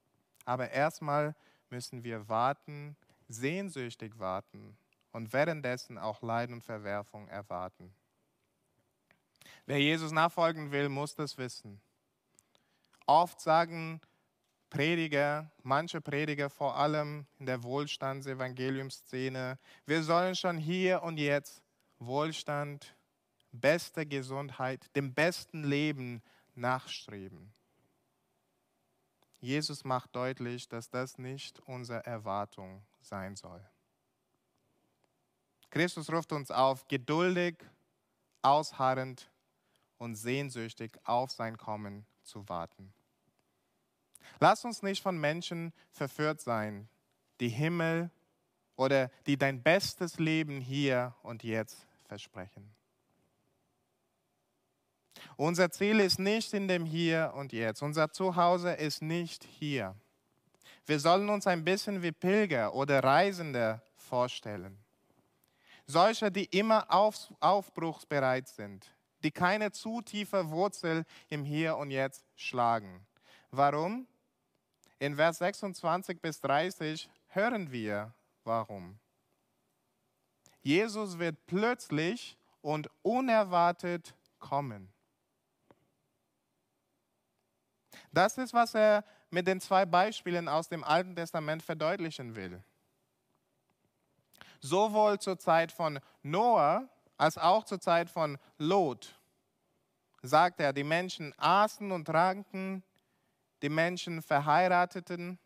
Aber 0.45 0.71
erstmal 0.71 1.35
müssen 1.71 2.05
wir 2.05 2.29
warten, 2.29 2.97
sehnsüchtig 3.29 4.19
warten 4.19 4.77
und 5.13 5.33
währenddessen 5.33 5.99
auch 5.99 6.23
Leid 6.23 6.51
und 6.51 6.63
Verwerfung 6.63 7.29
erwarten. 7.29 7.95
Wer 9.67 9.81
Jesus 9.81 10.13
nachfolgen 10.13 10.73
will, 10.73 10.89
muss 10.89 11.15
das 11.15 11.39
wissen. 11.39 11.81
Oft 13.07 13.41
sagen 13.41 14.01
Prediger, 14.71 15.51
manche 15.65 16.01
Prediger 16.01 16.49
vor 16.49 16.77
allem 16.77 17.27
in 17.39 17.47
der 17.47 17.63
Wohlstandsevangeliumsszene, 17.65 19.59
wir 19.85 20.03
sollen 20.05 20.37
schon 20.37 20.59
hier 20.59 21.03
und 21.03 21.19
jetzt 21.19 21.61
Wohlstand, 21.99 22.95
beste 23.53 24.07
Gesundheit, 24.07 24.95
dem 24.95 25.13
besten 25.13 25.65
Leben 25.65 26.23
nachstreben. 26.55 27.53
Jesus 29.41 29.85
macht 29.85 30.15
deutlich, 30.15 30.69
dass 30.69 30.91
das 30.91 31.19
nicht 31.19 31.61
unsere 31.61 32.05
Erwartung 32.05 32.83
sein 33.01 33.37
soll. 33.37 33.65
Christus 35.71 36.13
ruft 36.13 36.33
uns 36.33 36.51
auf, 36.51 36.87
geduldig, 36.89 37.57
ausharrend 38.43 39.31
und 39.99 40.17
sehnsüchtig 40.17 40.93
auf 41.05 41.31
sein 41.31 41.57
Kommen 41.57 42.07
zu 42.23 42.49
warten. 42.49 42.93
Lass 44.41 44.65
uns 44.65 44.83
nicht 44.83 45.03
von 45.03 45.19
Menschen 45.19 45.73
verführt 45.91 46.41
sein, 46.41 46.89
die 47.41 47.49
Himmel 47.49 48.11
oder 48.77 49.11
die 49.27 49.37
dein 49.37 49.63
bestes 49.63 50.19
Leben 50.19 50.61
hier 50.61 51.15
und 51.23 51.45
jetzt 51.45 51.87
versprechen. 52.05 52.75
Unser 55.37 55.71
Ziel 55.71 56.01
ist 56.01 56.19
nicht 56.19 56.53
in 56.53 56.69
dem 56.69 56.85
Hier 56.85 57.33
und 57.37 57.53
Jetzt. 57.53 57.83
Unser 57.83 58.13
Zuhause 58.13 58.73
ist 58.73 59.03
nicht 59.03 59.45
hier. 59.45 59.95
Wir 60.87 60.99
sollen 60.99 61.29
uns 61.29 61.47
ein 61.47 61.65
bisschen 61.65 62.03
wie 62.03 62.13
Pilger 62.13 62.75
oder 62.75 63.03
Reisende 63.03 63.83
vorstellen. 63.97 64.79
Solche, 65.87 66.31
die 66.31 66.45
immer 66.45 66.93
auf, 66.93 67.33
aufbruchsbereit 67.41 68.49
sind, 68.49 68.95
die 69.23 69.31
keine 69.31 69.73
zu 69.73 70.03
tiefe 70.03 70.51
Wurzel 70.51 71.05
im 71.29 71.45
Hier 71.45 71.77
und 71.77 71.91
Jetzt 71.91 72.25
schlagen. 72.37 73.07
Warum? 73.51 74.07
In 74.99 75.17
Vers 75.17 75.39
26 75.39 76.21
bis 76.21 76.41
30 76.41 77.11
hören 77.29 77.73
wir, 77.73 78.15
warum. 78.45 78.99
Jesus 80.63 81.19
wird 81.19 81.47
plötzlich 81.47 82.37
und 82.61 82.91
unerwartet 83.03 84.15
kommen. 84.39 84.93
Das 88.13 88.39
ist, 88.39 88.53
was 88.53 88.75
er 88.75 89.05
mit 89.31 89.47
den 89.47 89.61
zwei 89.61 89.87
Beispielen 89.87 90.49
aus 90.49 90.69
dem 90.69 90.83
Alten 90.83 91.15
Testament 91.15 91.63
verdeutlichen 91.63 92.35
will. 92.35 92.63
Sowohl 94.61 95.19
zur 95.19 95.39
Zeit 95.39 95.73
von 95.73 96.01
Noah 96.23 96.89
als 97.17 97.39
auch 97.39 97.65
zur 97.65 97.81
Zeit 97.81 98.11
von 98.11 98.39
Lot 98.59 99.21
sagt 100.23 100.61
er, 100.61 100.73
die 100.73 100.85
Menschen 100.85 101.35
aßen 101.39 101.91
und 101.93 102.05
tranken, 102.05 102.83
die 103.63 103.69
Menschen 103.69 104.23
verheirateten, 104.23 105.39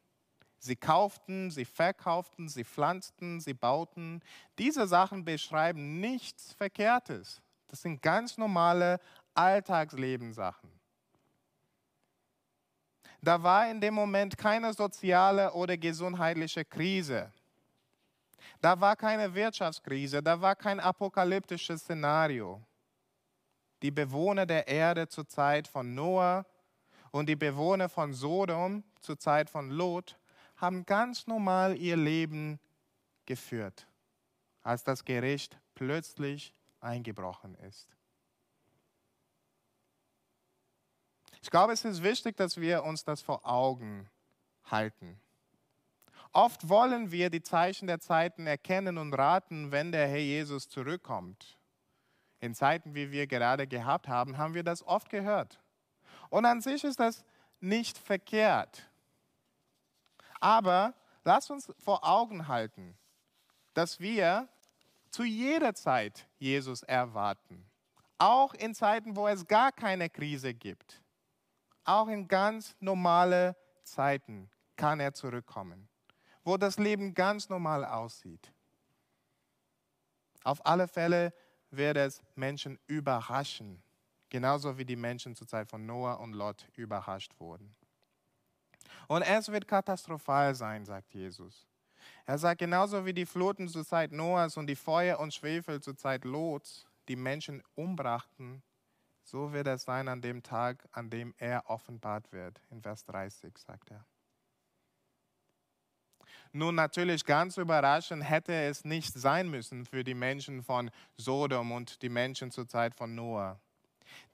sie 0.59 0.77
kauften, 0.77 1.51
sie 1.51 1.65
verkauften, 1.65 2.49
sie 2.49 2.65
pflanzten, 2.65 3.41
sie 3.41 3.55
bauten. 3.55 4.21
Diese 4.59 4.87
Sachen 4.87 5.25
beschreiben 5.25 6.01
nichts 6.01 6.53
Verkehrtes. 6.55 7.41
Das 7.69 7.83
sind 7.83 8.03
ganz 8.03 8.39
normale 8.39 9.01
Alltagslebenssachen. 9.35 10.74
Da 13.25 13.43
war 13.43 13.71
in 13.71 13.81
dem 13.81 13.95
Moment 13.95 14.37
keine 14.37 14.75
soziale 14.75 15.51
oder 15.55 15.79
gesundheitliche 15.79 16.63
Krise. 16.63 17.33
Da 18.61 18.79
war 18.79 18.97
keine 18.97 19.35
Wirtschaftskrise, 19.35 20.23
da 20.23 20.39
war 20.43 20.55
kein 20.55 20.79
apokalyptisches 20.79 21.81
Szenario. 21.81 22.63
Die 23.81 23.91
Bewohner 23.91 24.45
der 24.45 24.69
Erde 24.69 25.09
zur 25.09 25.27
Zeit 25.27 25.67
von 25.67 25.95
Noah 25.95 26.45
und 27.13 27.27
die 27.31 27.37
Bewohner 27.37 27.89
von 27.89 28.13
Sodom 28.13 28.85
zur 29.01 29.19
Zeit 29.19 29.49
von 29.49 29.71
Lot 29.71 30.19
haben 30.57 30.85
ganz 30.85 31.27
normal 31.27 31.79
ihr 31.79 31.97
Leben 31.97 32.61
geführt, 33.25 33.87
als 34.63 34.85
das 34.85 35.03
Gericht 35.03 35.59
plötzlich 35.75 36.55
eingebrochen 36.81 37.55
ist. 37.55 37.89
Ich 41.45 41.51
glaube, 41.51 41.75
es 41.75 41.85
ist 41.85 42.03
wichtig, 42.03 42.39
dass 42.39 42.59
wir 42.59 42.85
uns 42.85 43.05
das 43.05 43.21
vor 43.21 43.45
Augen 43.45 44.09
halten. 44.71 45.21
Oft 46.33 46.71
wollen 46.71 47.13
wir 47.13 47.29
die 47.29 47.43
Zeichen 47.43 47.87
der 47.87 48.01
Zeiten 48.01 48.47
erkennen 48.47 48.97
und 48.97 49.13
raten, 49.13 49.71
wenn 49.71 49.93
der 49.93 50.09
Herr 50.09 50.17
Jesus 50.17 50.71
zurückkommt. 50.71 51.59
In 52.41 52.55
Zeiten, 52.55 52.95
wie 52.95 53.11
wir 53.11 53.27
gerade 53.27 53.67
gehabt 53.67 54.09
haben, 54.09 54.39
haben 54.39 54.55
wir 54.55 54.63
das 54.63 54.83
oft 54.87 55.11
gehört. 55.11 55.61
Und 56.31 56.47
an 56.47 56.63
sich 56.63 56.83
ist 56.83 56.99
das 56.99 57.27
nicht 57.61 57.99
verkehrt. 57.99 58.91
Aber 60.41 60.95
lasst 61.25 61.51
uns 61.51 61.71
vor 61.79 62.09
Augen 62.09 62.49
halten, 62.49 62.97
dass 63.75 64.01
wir 64.01 64.49
zu 65.11 65.25
jeder 65.25 65.75
Zeit 65.75 66.27
Jesus 66.39 66.83
erwarten. 66.85 67.67
Auch 68.17 68.55
in 68.55 68.75
Zeiten, 68.75 69.15
wo 69.15 69.29
es 69.29 69.47
gar 69.47 69.73
keine 69.73 70.09
Krise 70.09 70.55
gibt. 70.55 71.04
Auch 71.85 72.09
in 72.09 72.27
ganz 72.29 72.77
normale 72.81 73.57
Zeiten 73.83 74.51
kann 74.77 75.01
er 75.01 75.13
zurückkommen, 75.13 75.89
wo 76.43 76.57
das 76.57 76.79
Leben 76.79 77.15
ganz 77.15 77.49
normal 77.49 77.85
aussieht. 77.85 78.53
Auf 80.43 80.65
alle 80.67 80.89
Fälle 80.89 81.33
wird 81.71 81.97
es 81.97 82.23
Menschen 82.35 82.79
überraschen, 82.87 83.83
genauso 84.29 84.77
wie 84.79 84.85
die 84.85 84.97
Menschen 84.97 85.35
zur 85.35 85.47
Zeit 85.47 85.69
von 85.69 85.87
Noah 85.87 86.21
und 86.21 86.33
Lot 86.33 86.69
überrascht 86.77 87.33
wurden. 87.39 87.75
Und 89.09 89.23
es 89.23 89.51
wird 89.51 89.69
katastrophal 89.69 90.55
sein, 90.55 90.85
sagt 90.85 91.13
Jesus. 91.15 91.67
Er 92.27 92.39
sagt, 92.39 92.59
genauso 92.59 93.05
wie 93.05 93.15
die 93.15 93.27
Fluten 93.27 93.69
zur 93.69 93.85
Zeit 93.85 94.13
Noahs 94.13 94.57
und 94.57 94.67
die 94.67 94.77
Feuer 94.77 95.19
und 95.19 95.33
Schwefel 95.33 95.81
zur 95.81 95.97
Zeit 95.97 96.25
Lots 96.25 96.87
die 97.09 97.17
Menschen 97.17 97.63
umbrachten, 97.75 98.63
so 99.25 99.53
wird 99.53 99.67
es 99.67 99.83
sein 99.83 100.09
an 100.09 100.21
dem 100.21 100.43
Tag, 100.43 100.89
an 100.93 101.11
dem 101.11 101.35
er 101.39 101.69
offenbart 101.69 102.31
wird. 102.33 102.61
In 102.71 102.81
Vers 102.81 103.05
30 103.07 103.59
sagt 103.59 103.91
er. 103.91 104.05
Nun 106.53 106.77
natürlich 106.77 107.25
ganz 107.25 107.57
überraschend 107.57 108.23
hätte 108.23 108.55
es 108.55 108.85
nicht 108.85 109.13
sein 109.13 109.51
müssen 109.51 109.85
für 109.85 110.05
die 110.05 110.15
Menschen 110.15 110.63
von 110.63 110.91
Sodom 111.17 111.73
und 111.73 112.01
die 112.03 112.09
Menschen 112.09 112.53
zur 112.53 112.69
Zeit 112.69 112.95
von 112.95 113.15
Noah 113.15 113.59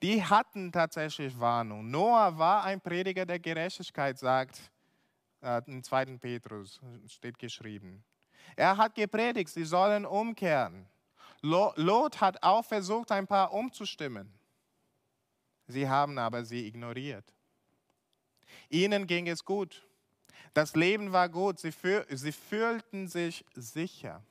die 0.01 0.23
hatten 0.23 0.71
tatsächlich 0.71 1.39
Warnung. 1.39 1.89
Noah 1.89 2.37
war 2.37 2.63
ein 2.63 2.81
Prediger 2.81 3.25
der 3.25 3.39
Gerechtigkeit, 3.39 4.17
sagt 4.17 4.71
äh, 5.41 5.61
im 5.67 5.83
2. 5.83 6.17
Petrus, 6.17 6.79
steht 7.07 7.37
geschrieben. 7.37 8.03
Er 8.55 8.77
hat 8.77 8.95
gepredigt, 8.95 9.49
sie 9.49 9.63
sollen 9.63 10.05
umkehren. 10.05 10.87
Lot 11.41 12.21
hat 12.21 12.41
auch 12.43 12.63
versucht, 12.63 13.11
ein 13.11 13.25
paar 13.25 13.51
umzustimmen. 13.53 14.31
Sie 15.71 15.89
haben 15.89 16.17
aber 16.17 16.45
sie 16.45 16.67
ignoriert. 16.67 17.33
Ihnen 18.69 19.07
ging 19.07 19.27
es 19.27 19.43
gut. 19.45 19.87
Das 20.53 20.75
Leben 20.75 21.11
war 21.11 21.29
gut. 21.29 21.59
Sie, 21.59 21.71
fühl 21.71 22.05
sie 22.09 22.31
fühlten 22.31 23.07
sich 23.07 23.45
sicher. 23.55 24.23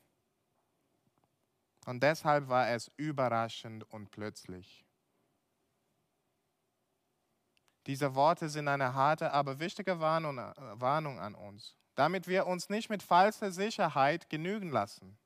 Und 1.87 2.03
deshalb 2.03 2.49
war 2.49 2.69
es 2.71 2.91
überraschend 2.97 3.91
und 3.91 4.11
plötzlich. 4.11 4.85
Diese 7.87 8.15
Worte 8.15 8.49
sind 8.49 8.69
eine 8.69 8.95
harte, 8.95 9.33
aber 9.33 9.59
wichtige 9.59 9.99
Warnung, 10.01 10.37
Warnung 10.37 11.19
an 11.19 11.35
uns, 11.35 11.75
damit 11.95 12.29
wir 12.29 12.47
uns 12.47 12.69
nicht 12.69 12.91
mit 12.91 13.03
falscher 13.03 13.51
Sicherheit 13.51 14.29
genügen 14.29 14.71
lassen. 14.71 15.19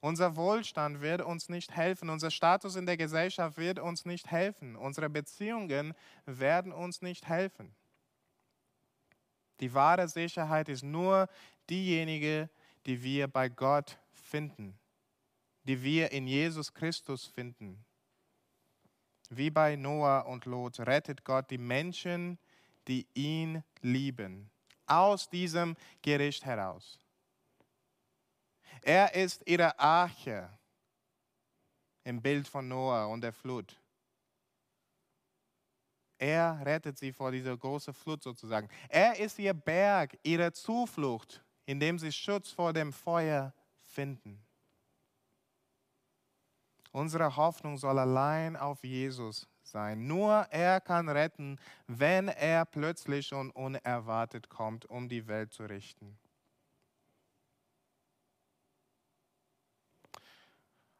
Unser 0.00 0.36
Wohlstand 0.36 1.00
wird 1.00 1.22
uns 1.22 1.48
nicht 1.48 1.74
helfen, 1.74 2.10
unser 2.10 2.30
Status 2.30 2.76
in 2.76 2.86
der 2.86 2.96
Gesellschaft 2.96 3.58
wird 3.58 3.78
uns 3.78 4.04
nicht 4.04 4.30
helfen, 4.30 4.76
unsere 4.76 5.10
Beziehungen 5.10 5.94
werden 6.26 6.72
uns 6.72 7.02
nicht 7.02 7.28
helfen. 7.28 7.74
Die 9.60 9.74
wahre 9.74 10.08
Sicherheit 10.08 10.68
ist 10.68 10.84
nur 10.84 11.28
diejenige, 11.68 12.48
die 12.86 13.02
wir 13.02 13.28
bei 13.28 13.48
Gott 13.48 13.98
finden, 14.12 14.78
die 15.64 15.82
wir 15.82 16.12
in 16.12 16.26
Jesus 16.26 16.72
Christus 16.72 17.26
finden. 17.26 17.84
Wie 19.30 19.50
bei 19.50 19.76
Noah 19.76 20.26
und 20.26 20.46
Lot 20.46 20.80
rettet 20.80 21.24
Gott 21.24 21.50
die 21.50 21.58
Menschen, 21.58 22.38
die 22.86 23.06
ihn 23.14 23.62
lieben, 23.82 24.50
aus 24.86 25.28
diesem 25.28 25.76
Gericht 26.02 26.44
heraus. 26.46 26.98
Er 28.82 29.14
ist 29.14 29.42
ihre 29.46 29.78
Arche 29.78 30.48
im 32.04 32.22
Bild 32.22 32.48
von 32.48 32.66
Noah 32.68 33.08
und 33.08 33.20
der 33.20 33.32
Flut. 33.32 33.80
Er 36.18 36.60
rettet 36.64 36.98
sie 36.98 37.12
vor 37.12 37.30
dieser 37.30 37.56
großen 37.56 37.94
Flut 37.94 38.22
sozusagen. 38.22 38.68
Er 38.88 39.18
ist 39.18 39.38
ihr 39.38 39.54
Berg, 39.54 40.18
ihre 40.22 40.52
Zuflucht, 40.52 41.44
in 41.64 41.78
dem 41.78 41.98
sie 41.98 42.10
Schutz 42.10 42.50
vor 42.50 42.72
dem 42.72 42.92
Feuer 42.92 43.54
finden. 43.84 44.44
Unsere 46.90 47.36
Hoffnung 47.36 47.76
soll 47.76 47.98
allein 47.98 48.56
auf 48.56 48.82
Jesus 48.82 49.46
sein. 49.62 50.06
Nur 50.06 50.46
er 50.50 50.80
kann 50.80 51.08
retten, 51.08 51.60
wenn 51.86 52.28
er 52.28 52.64
plötzlich 52.64 53.32
und 53.32 53.50
unerwartet 53.50 54.48
kommt, 54.48 54.86
um 54.86 55.08
die 55.08 55.26
Welt 55.28 55.52
zu 55.52 55.64
richten. 55.64 56.18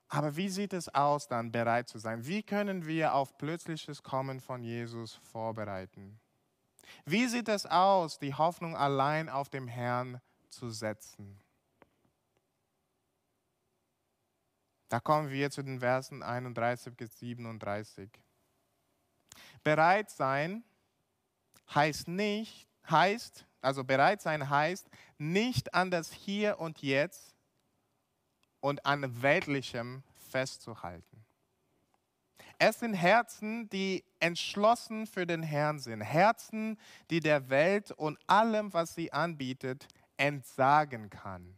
Aber 0.08 0.36
wie 0.36 0.48
sieht 0.48 0.72
es 0.72 0.88
aus, 0.94 1.28
dann 1.28 1.52
bereit 1.52 1.88
zu 1.88 1.98
sein? 1.98 2.26
Wie 2.26 2.42
können 2.42 2.86
wir 2.86 3.14
auf 3.14 3.36
plötzliches 3.36 4.02
Kommen 4.02 4.40
von 4.40 4.62
Jesus 4.62 5.16
vorbereiten? 5.16 6.18
Wie 7.04 7.26
sieht 7.26 7.48
es 7.48 7.66
aus, 7.66 8.18
die 8.18 8.34
Hoffnung 8.34 8.74
allein 8.74 9.28
auf 9.28 9.50
dem 9.50 9.68
Herrn 9.68 10.20
zu 10.48 10.70
setzen? 10.70 11.38
Da 14.88 15.00
kommen 15.00 15.30
wir 15.30 15.50
zu 15.50 15.62
den 15.62 15.80
Versen 15.80 16.22
31 16.22 16.96
bis 16.96 17.18
37. 17.18 18.10
Bereit 19.62 20.10
sein 20.10 20.64
heißt 21.74 22.08
nicht, 22.08 22.66
heißt, 22.88 23.46
also 23.60 23.84
bereit 23.84 24.22
sein 24.22 24.48
heißt, 24.48 24.88
nicht 25.18 25.74
an 25.74 25.90
das 25.90 26.10
Hier 26.12 26.58
und 26.58 26.80
Jetzt 26.80 27.37
und 28.60 28.84
an 28.84 29.22
Weltlichem 29.22 30.02
festzuhalten. 30.30 31.24
Es 32.58 32.80
sind 32.80 32.94
Herzen, 32.94 33.68
die 33.70 34.04
entschlossen 34.18 35.06
für 35.06 35.26
den 35.26 35.44
Herrn 35.44 35.78
sind. 35.78 36.00
Herzen, 36.00 36.76
die 37.08 37.20
der 37.20 37.50
Welt 37.50 37.92
und 37.92 38.18
allem, 38.26 38.72
was 38.72 38.94
sie 38.94 39.12
anbietet, 39.12 39.86
entsagen 40.16 41.08
kann. 41.08 41.56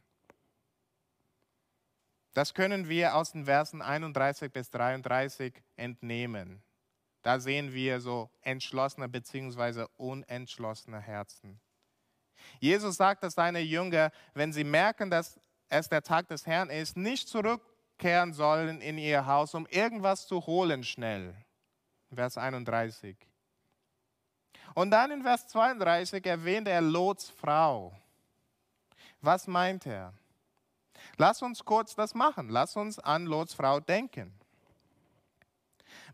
Das 2.35 2.55
können 2.55 2.89
wir 2.89 3.17
aus 3.17 3.33
den 3.33 3.47
Versen 3.47 3.83
31 3.83 4.53
bis 4.53 4.71
33 4.71 5.55
entnehmen. 5.77 6.63
Da 7.23 7.41
sehen 7.41 7.73
wir 7.73 8.01
so 8.01 8.31
entschlossene 8.43 9.09
bzw. 9.09 9.87
unentschlossene 9.97 11.01
Herzen. 11.01 11.61
Jesus 12.59 12.97
sagt, 12.97 13.23
dass 13.23 13.35
seine 13.35 13.61
Jünger, 13.61 14.11
wenn 14.35 14.53
sie 14.53 14.65
merken, 14.65 15.11
dass 15.11 15.41
es 15.71 15.89
der 15.89 16.03
Tag 16.03 16.29
des 16.29 16.47
Herrn 16.47 16.69
ist, 16.69 16.97
nicht 16.97 17.29
zurückkehren 17.29 18.35
sollen 18.35 18.81
in 18.81 18.99
ihr 18.99 19.25
Haus, 19.25 19.55
um 19.55 19.67
irgendwas 19.69 20.27
zu 20.27 20.47
holen 20.47 20.85
schnell. 20.85 21.35
Vers 22.13 22.37
31. 22.37 23.17
Und 24.75 24.91
dann 24.91 25.11
in 25.11 25.23
Vers 25.23 25.47
32 25.49 26.27
erwähnt 26.27 26.69
er 26.69 26.81
Lots 26.81 27.31
Frau. 27.31 27.97
Was 29.21 29.47
meint 29.47 29.87
er? 29.87 30.13
Lass 31.17 31.43
uns 31.43 31.65
kurz 31.65 31.95
das 31.95 32.15
machen. 32.15 32.49
Lass 32.49 32.77
uns 32.77 32.99
an 32.99 33.27
Lots 33.27 33.55
Frau 33.55 33.81
denken. 33.81 34.33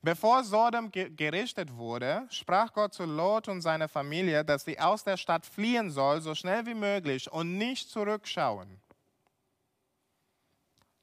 Bevor 0.02 0.44
Sodom 0.44 0.90
gerichtet 0.92 1.74
wurde, 1.74 2.26
sprach 2.30 2.72
Gott 2.72 2.94
zu 2.94 3.04
Lot 3.04 3.48
und 3.48 3.62
seiner 3.62 3.88
Familie, 3.88 4.44
dass 4.44 4.64
sie 4.64 4.78
aus 4.78 5.02
der 5.02 5.16
Stadt 5.16 5.46
fliehen 5.46 5.90
soll, 5.90 6.20
so 6.20 6.34
schnell 6.34 6.66
wie 6.66 6.74
möglich 6.74 7.30
und 7.32 7.56
nicht 7.56 7.90
zurückschauen. 7.90 8.80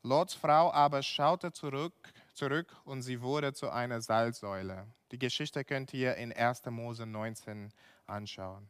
Lots 0.04 0.34
Frau 0.34 0.72
aber 0.74 1.02
schaute 1.02 1.54
zurück, 1.54 1.94
zurück 2.34 2.76
und 2.84 3.02
sie 3.02 3.22
wurde 3.22 3.54
zu 3.54 3.70
einer 3.70 4.02
Salzsäule. 4.02 4.86
Die 5.12 5.20
Geschichte 5.20 5.64
könnt 5.64 5.94
ihr 5.94 6.16
in 6.16 6.34
1. 6.34 6.66
Mose 6.66 7.06
19 7.06 7.72
anschauen. 8.06 8.68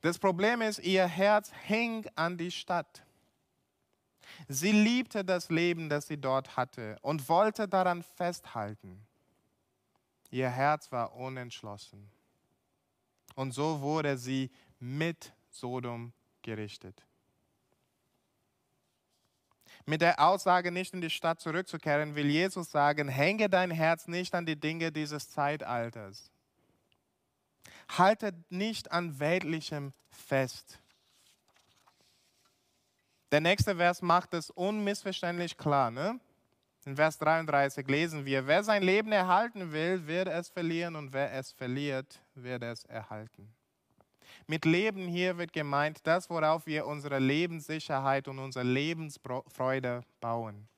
Das 0.00 0.18
Problem 0.18 0.60
ist, 0.60 0.80
ihr 0.80 1.06
Herz 1.06 1.52
hing 1.66 2.04
an 2.16 2.36
die 2.36 2.50
Stadt. 2.50 3.04
Sie 4.48 4.72
liebte 4.72 5.24
das 5.24 5.50
Leben, 5.50 5.88
das 5.88 6.08
sie 6.08 6.20
dort 6.20 6.56
hatte 6.56 6.96
und 7.02 7.28
wollte 7.28 7.68
daran 7.68 8.02
festhalten. 8.02 9.06
Ihr 10.30 10.48
Herz 10.48 10.90
war 10.90 11.14
unentschlossen. 11.14 12.10
Und 13.36 13.52
so 13.52 13.80
wurde 13.80 14.18
sie 14.18 14.50
mit 14.80 15.32
Sodom 15.50 16.12
gerichtet. 16.42 17.04
Mit 19.84 20.00
der 20.00 20.20
Aussage, 20.20 20.70
nicht 20.70 20.94
in 20.94 21.00
die 21.00 21.10
Stadt 21.10 21.40
zurückzukehren, 21.40 22.14
will 22.14 22.26
Jesus 22.26 22.70
sagen, 22.70 23.08
hänge 23.08 23.48
dein 23.48 23.70
Herz 23.70 24.06
nicht 24.06 24.34
an 24.34 24.46
die 24.46 24.58
Dinge 24.58 24.92
dieses 24.92 25.30
Zeitalters. 25.30 26.30
Halte 27.88 28.32
nicht 28.48 28.92
an 28.92 29.18
weltlichem 29.18 29.92
fest. 30.10 30.78
Der 33.32 33.40
nächste 33.40 33.76
Vers 33.76 34.02
macht 34.02 34.34
es 34.34 34.50
unmissverständlich 34.50 35.56
klar. 35.56 35.90
Ne? 35.90 36.20
In 36.84 36.96
Vers 36.96 37.18
33 37.18 37.86
lesen 37.88 38.24
wir, 38.24 38.46
wer 38.46 38.62
sein 38.62 38.82
Leben 38.82 39.10
erhalten 39.10 39.72
will, 39.72 40.06
wird 40.06 40.28
es 40.28 40.48
verlieren 40.48 40.96
und 40.96 41.12
wer 41.12 41.32
es 41.32 41.52
verliert, 41.52 42.20
wird 42.34 42.62
es 42.62 42.84
erhalten. 42.84 43.52
Mit 44.46 44.64
Leben 44.64 45.06
hier 45.06 45.38
wird 45.38 45.52
gemeint 45.52 46.00
das, 46.04 46.28
worauf 46.28 46.66
wir 46.66 46.86
unsere 46.86 47.18
Lebenssicherheit 47.18 48.28
und 48.28 48.38
unsere 48.38 48.64
Lebensfreude 48.64 50.02
bauen. 50.20 50.68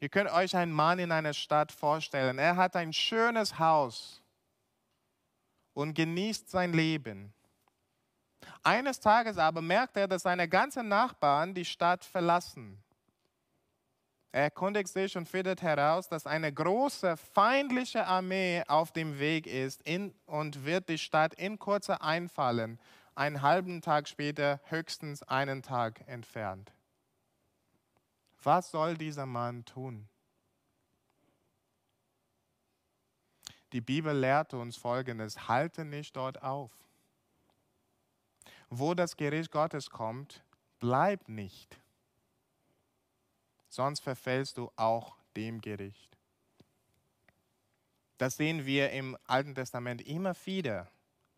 Ihr 0.00 0.08
könnt 0.08 0.30
euch 0.30 0.54
einen 0.54 0.72
Mann 0.72 0.98
in 0.98 1.10
einer 1.10 1.34
Stadt 1.34 1.72
vorstellen. 1.72 2.38
Er 2.38 2.56
hat 2.56 2.76
ein 2.76 2.92
schönes 2.92 3.58
Haus 3.58 4.22
und 5.74 5.94
genießt 5.94 6.48
sein 6.48 6.72
Leben. 6.72 7.32
Eines 8.62 9.00
Tages 9.00 9.38
aber 9.38 9.60
merkt 9.60 9.96
er, 9.96 10.06
dass 10.06 10.22
seine 10.22 10.48
ganzen 10.48 10.88
Nachbarn 10.88 11.54
die 11.54 11.64
Stadt 11.64 12.04
verlassen. 12.04 12.82
Er 14.30 14.42
erkundigt 14.42 14.88
sich 14.88 15.16
und 15.16 15.28
findet 15.28 15.62
heraus, 15.62 16.08
dass 16.08 16.26
eine 16.26 16.52
große 16.52 17.16
feindliche 17.16 18.06
Armee 18.06 18.62
auf 18.68 18.92
dem 18.92 19.18
Weg 19.18 19.46
ist 19.46 19.82
in, 19.82 20.14
und 20.26 20.64
wird 20.64 20.88
die 20.88 20.98
Stadt 20.98 21.34
in 21.34 21.58
kurzer 21.58 22.02
einfallen, 22.02 22.78
einen 23.14 23.42
halben 23.42 23.80
Tag 23.80 24.06
später 24.06 24.60
höchstens 24.64 25.22
einen 25.22 25.62
Tag 25.62 26.06
entfernt. 26.06 26.72
Was 28.42 28.70
soll 28.70 28.96
dieser 28.96 29.26
Mann 29.26 29.64
tun? 29.64 30.08
Die 33.72 33.80
Bibel 33.80 34.16
lehrt 34.16 34.54
uns 34.54 34.76
Folgendes, 34.76 35.48
halte 35.48 35.84
nicht 35.84 36.16
dort 36.16 36.42
auf 36.42 36.70
wo 38.70 38.94
das 38.94 39.16
Gericht 39.16 39.50
Gottes 39.50 39.90
kommt, 39.90 40.42
bleib 40.78 41.28
nicht. 41.28 41.78
Sonst 43.68 44.00
verfällst 44.00 44.56
du 44.58 44.70
auch 44.76 45.16
dem 45.36 45.60
Gericht. 45.60 46.16
Das 48.16 48.36
sehen 48.36 48.66
wir 48.66 48.90
im 48.90 49.16
Alten 49.26 49.54
Testament 49.54 50.02
immer 50.02 50.34
wieder. 50.44 50.88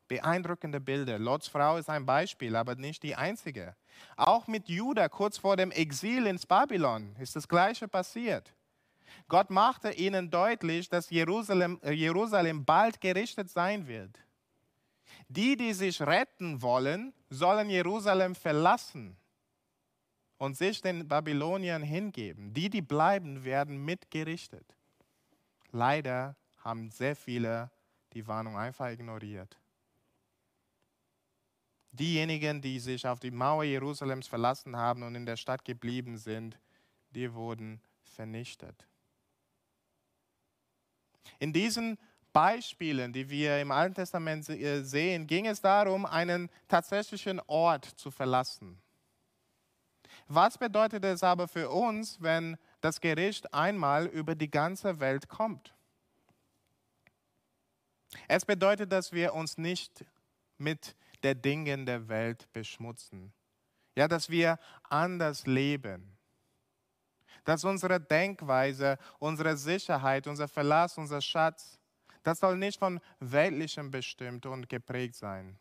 Beeindruckende 0.08 0.80
Bilder. 0.80 1.18
Lots 1.18 1.46
Frau 1.46 1.76
ist 1.76 1.88
ein 1.88 2.06
Beispiel, 2.06 2.56
aber 2.56 2.74
nicht 2.74 3.02
die 3.02 3.14
einzige. 3.14 3.76
Auch 4.16 4.48
mit 4.48 4.68
Judah 4.68 5.08
kurz 5.08 5.38
vor 5.38 5.56
dem 5.56 5.70
Exil 5.70 6.26
ins 6.26 6.46
Babylon 6.46 7.14
ist 7.20 7.36
das 7.36 7.46
Gleiche 7.46 7.86
passiert. 7.86 8.52
Gott 9.28 9.50
machte 9.50 9.92
ihnen 9.92 10.30
deutlich, 10.30 10.88
dass 10.88 11.10
Jerusalem, 11.10 11.80
Jerusalem 11.84 12.64
bald 12.64 13.00
gerichtet 13.00 13.50
sein 13.50 13.86
wird. 13.86 14.18
Die, 15.28 15.56
die 15.56 15.74
sich 15.74 16.00
retten 16.00 16.60
wollen, 16.62 17.12
sollen 17.28 17.70
Jerusalem 17.70 18.34
verlassen 18.34 19.16
und 20.40 20.56
sich 20.56 20.80
den 20.80 21.06
Babyloniern 21.06 21.82
hingeben. 21.82 22.54
Die, 22.54 22.70
die 22.70 22.80
bleiben, 22.80 23.44
werden 23.44 23.84
mitgerichtet. 23.84 24.64
Leider 25.70 26.34
haben 26.64 26.90
sehr 26.90 27.14
viele 27.14 27.70
die 28.14 28.26
Warnung 28.26 28.56
einfach 28.56 28.88
ignoriert. 28.88 29.58
Diejenigen, 31.92 32.62
die 32.62 32.80
sich 32.80 33.06
auf 33.06 33.20
die 33.20 33.30
Mauer 33.30 33.64
Jerusalems 33.64 34.28
verlassen 34.28 34.76
haben 34.76 35.02
und 35.02 35.14
in 35.14 35.26
der 35.26 35.36
Stadt 35.36 35.62
geblieben 35.62 36.16
sind, 36.16 36.58
die 37.10 37.34
wurden 37.34 37.82
vernichtet. 38.02 38.86
In 41.38 41.52
diesen 41.52 41.98
Beispielen, 42.32 43.12
die 43.12 43.28
wir 43.28 43.60
im 43.60 43.70
Alten 43.70 43.96
Testament 43.96 44.48
äh, 44.48 44.82
sehen, 44.82 45.26
ging 45.26 45.46
es 45.46 45.60
darum, 45.60 46.06
einen 46.06 46.48
tatsächlichen 46.66 47.40
Ort 47.46 47.84
zu 47.84 48.10
verlassen. 48.10 48.80
Was 50.32 50.56
bedeutet 50.56 51.04
es 51.04 51.24
aber 51.24 51.48
für 51.48 51.70
uns, 51.70 52.22
wenn 52.22 52.56
das 52.80 53.00
Gericht 53.00 53.52
einmal 53.52 54.06
über 54.06 54.36
die 54.36 54.48
ganze 54.48 55.00
Welt 55.00 55.28
kommt? 55.28 55.74
Es 58.28 58.44
bedeutet, 58.44 58.92
dass 58.92 59.10
wir 59.10 59.34
uns 59.34 59.58
nicht 59.58 60.04
mit 60.56 60.94
der 61.24 61.34
Dingen 61.34 61.84
der 61.84 62.06
Welt 62.08 62.46
beschmutzen. 62.52 63.32
Ja, 63.96 64.06
dass 64.06 64.30
wir 64.30 64.60
anders 64.84 65.48
leben. 65.48 66.16
Dass 67.42 67.64
unsere 67.64 67.98
Denkweise, 68.00 68.98
unsere 69.18 69.56
Sicherheit, 69.56 70.28
unser 70.28 70.46
Verlass, 70.46 70.96
unser 70.96 71.20
Schatz, 71.20 71.80
das 72.22 72.38
soll 72.38 72.56
nicht 72.56 72.78
von 72.78 73.00
weltlichem 73.18 73.90
bestimmt 73.90 74.46
und 74.46 74.68
geprägt 74.68 75.16
sein, 75.16 75.58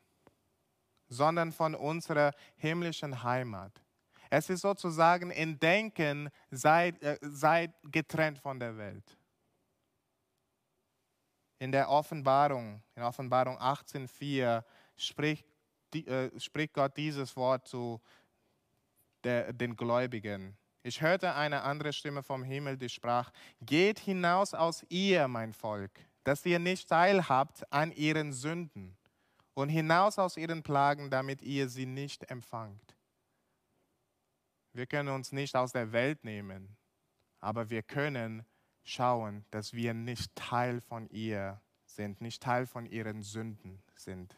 sondern 1.07 1.51
von 1.51 1.73
unserer 1.73 2.35
himmlischen 2.55 3.23
Heimat. 3.23 3.81
Es 4.29 4.49
ist 4.49 4.61
sozusagen 4.61 5.31
in 5.31 5.59
Denken, 5.59 6.29
seid, 6.51 7.01
äh, 7.01 7.69
getrennt 7.83 8.37
von 8.37 8.59
der 8.59 8.77
Welt. 8.77 9.17
In 11.57 11.71
der 11.71 11.89
Offenbarung, 11.89 12.81
in 12.95 13.03
Offenbarung 13.03 13.57
18,4 13.57 14.63
spricht, 14.95 15.45
äh, 15.93 16.29
spricht 16.39 16.73
Gott 16.73 16.95
dieses 16.95 17.35
Wort 17.35 17.67
zu 17.67 17.99
der, 19.23 19.51
den 19.51 19.75
Gläubigen. 19.75 20.55
Ich 20.83 21.01
hörte 21.01 21.35
eine 21.35 21.63
andere 21.63 21.91
Stimme 21.91 22.23
vom 22.23 22.43
Himmel, 22.43 22.77
die 22.77 22.87
sprach, 22.87 23.31
geht 23.61 23.99
hinaus 23.99 24.53
aus 24.53 24.85
ihr, 24.89 25.27
mein 25.27 25.53
Volk, 25.53 25.91
dass 26.23 26.45
ihr 26.45 26.59
nicht 26.59 26.87
teilhabt 26.87 27.71
an 27.73 27.91
ihren 27.91 28.31
Sünden 28.31 28.95
und 29.55 29.69
hinaus 29.69 30.17
aus 30.17 30.37
ihren 30.37 30.63
Plagen, 30.63 31.09
damit 31.09 31.41
ihr 31.41 31.67
sie 31.67 31.85
nicht 31.85 32.29
empfangt. 32.31 32.88
Wir 34.79 34.87
können 34.87 35.09
uns 35.09 35.33
nicht 35.33 35.57
aus 35.57 35.73
der 35.73 35.91
Welt 35.91 36.23
nehmen, 36.23 36.77
aber 37.41 37.69
wir 37.69 37.83
können 37.83 38.45
schauen, 38.85 39.43
dass 39.51 39.73
wir 39.73 39.93
nicht 39.93 40.33
Teil 40.35 40.79
von 40.79 41.09
ihr 41.09 41.59
sind, 41.83 42.21
nicht 42.21 42.41
Teil 42.41 42.65
von 42.65 42.85
ihren 42.85 43.21
Sünden 43.21 43.83
sind. 43.93 44.37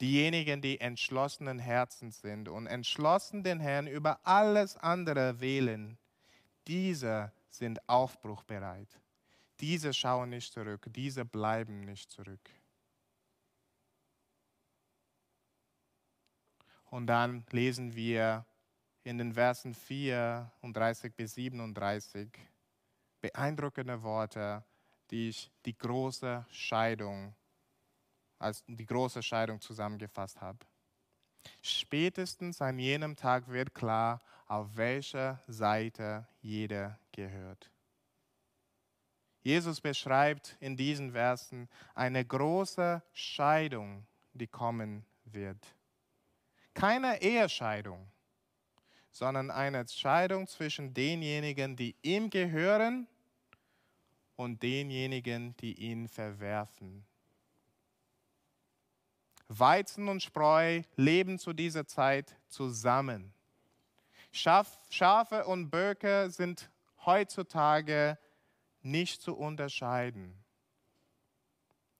Diejenigen, 0.00 0.62
die 0.62 0.80
entschlossenen 0.80 1.58
Herzens 1.58 2.20
sind 2.20 2.48
und 2.48 2.68
entschlossen 2.68 3.42
den 3.42 3.58
Herrn 3.58 3.88
über 3.88 4.20
alles 4.24 4.76
andere 4.76 5.40
wählen, 5.40 5.98
diese 6.68 7.32
sind 7.48 7.80
aufbruchbereit. 7.88 9.00
Diese 9.58 9.92
schauen 9.92 10.30
nicht 10.30 10.52
zurück, 10.52 10.86
diese 10.90 11.24
bleiben 11.24 11.80
nicht 11.80 12.12
zurück. 12.12 12.48
Und 16.90 17.06
dann 17.06 17.44
lesen 17.50 17.94
wir 17.94 18.46
in 19.04 19.18
den 19.18 19.32
Versen 19.32 19.74
34 19.74 21.14
bis 21.14 21.34
37 21.34 22.30
beeindruckende 23.20 24.02
Worte, 24.02 24.64
die 25.10 25.30
ich 25.30 25.50
die 25.64 25.76
große 25.76 26.46
Scheidung 26.50 27.34
als 28.38 28.64
die 28.66 28.86
große 28.86 29.22
Scheidung 29.22 29.60
zusammengefasst 29.60 30.40
habe. 30.40 30.58
Spätestens 31.62 32.60
an 32.60 32.78
jenem 32.78 33.16
Tag 33.16 33.48
wird 33.48 33.74
klar, 33.74 34.20
auf 34.46 34.76
welcher 34.76 35.42
Seite 35.46 36.26
jeder 36.40 36.98
gehört. 37.12 37.70
Jesus 39.40 39.80
beschreibt 39.80 40.56
in 40.60 40.76
diesen 40.76 41.12
Versen 41.12 41.68
eine 41.94 42.24
große 42.24 43.02
Scheidung, 43.12 44.06
die 44.32 44.46
kommen 44.46 45.04
wird. 45.24 45.77
Keine 46.78 47.20
Ehescheidung, 47.20 48.08
sondern 49.10 49.50
eine 49.50 49.88
Scheidung 49.88 50.46
zwischen 50.46 50.94
denjenigen, 50.94 51.74
die 51.74 51.96
ihm 52.02 52.30
gehören 52.30 53.08
und 54.36 54.62
denjenigen, 54.62 55.56
die 55.56 55.72
ihn 55.74 56.06
verwerfen. 56.06 57.04
Weizen 59.48 60.06
und 60.06 60.22
Spreu 60.22 60.82
leben 60.94 61.40
zu 61.40 61.52
dieser 61.52 61.84
Zeit 61.84 62.36
zusammen. 62.46 63.32
Schafe 64.30 65.46
und 65.46 65.70
Böcke 65.70 66.30
sind 66.30 66.70
heutzutage 67.04 68.18
nicht 68.82 69.20
zu 69.20 69.36
unterscheiden. 69.36 70.44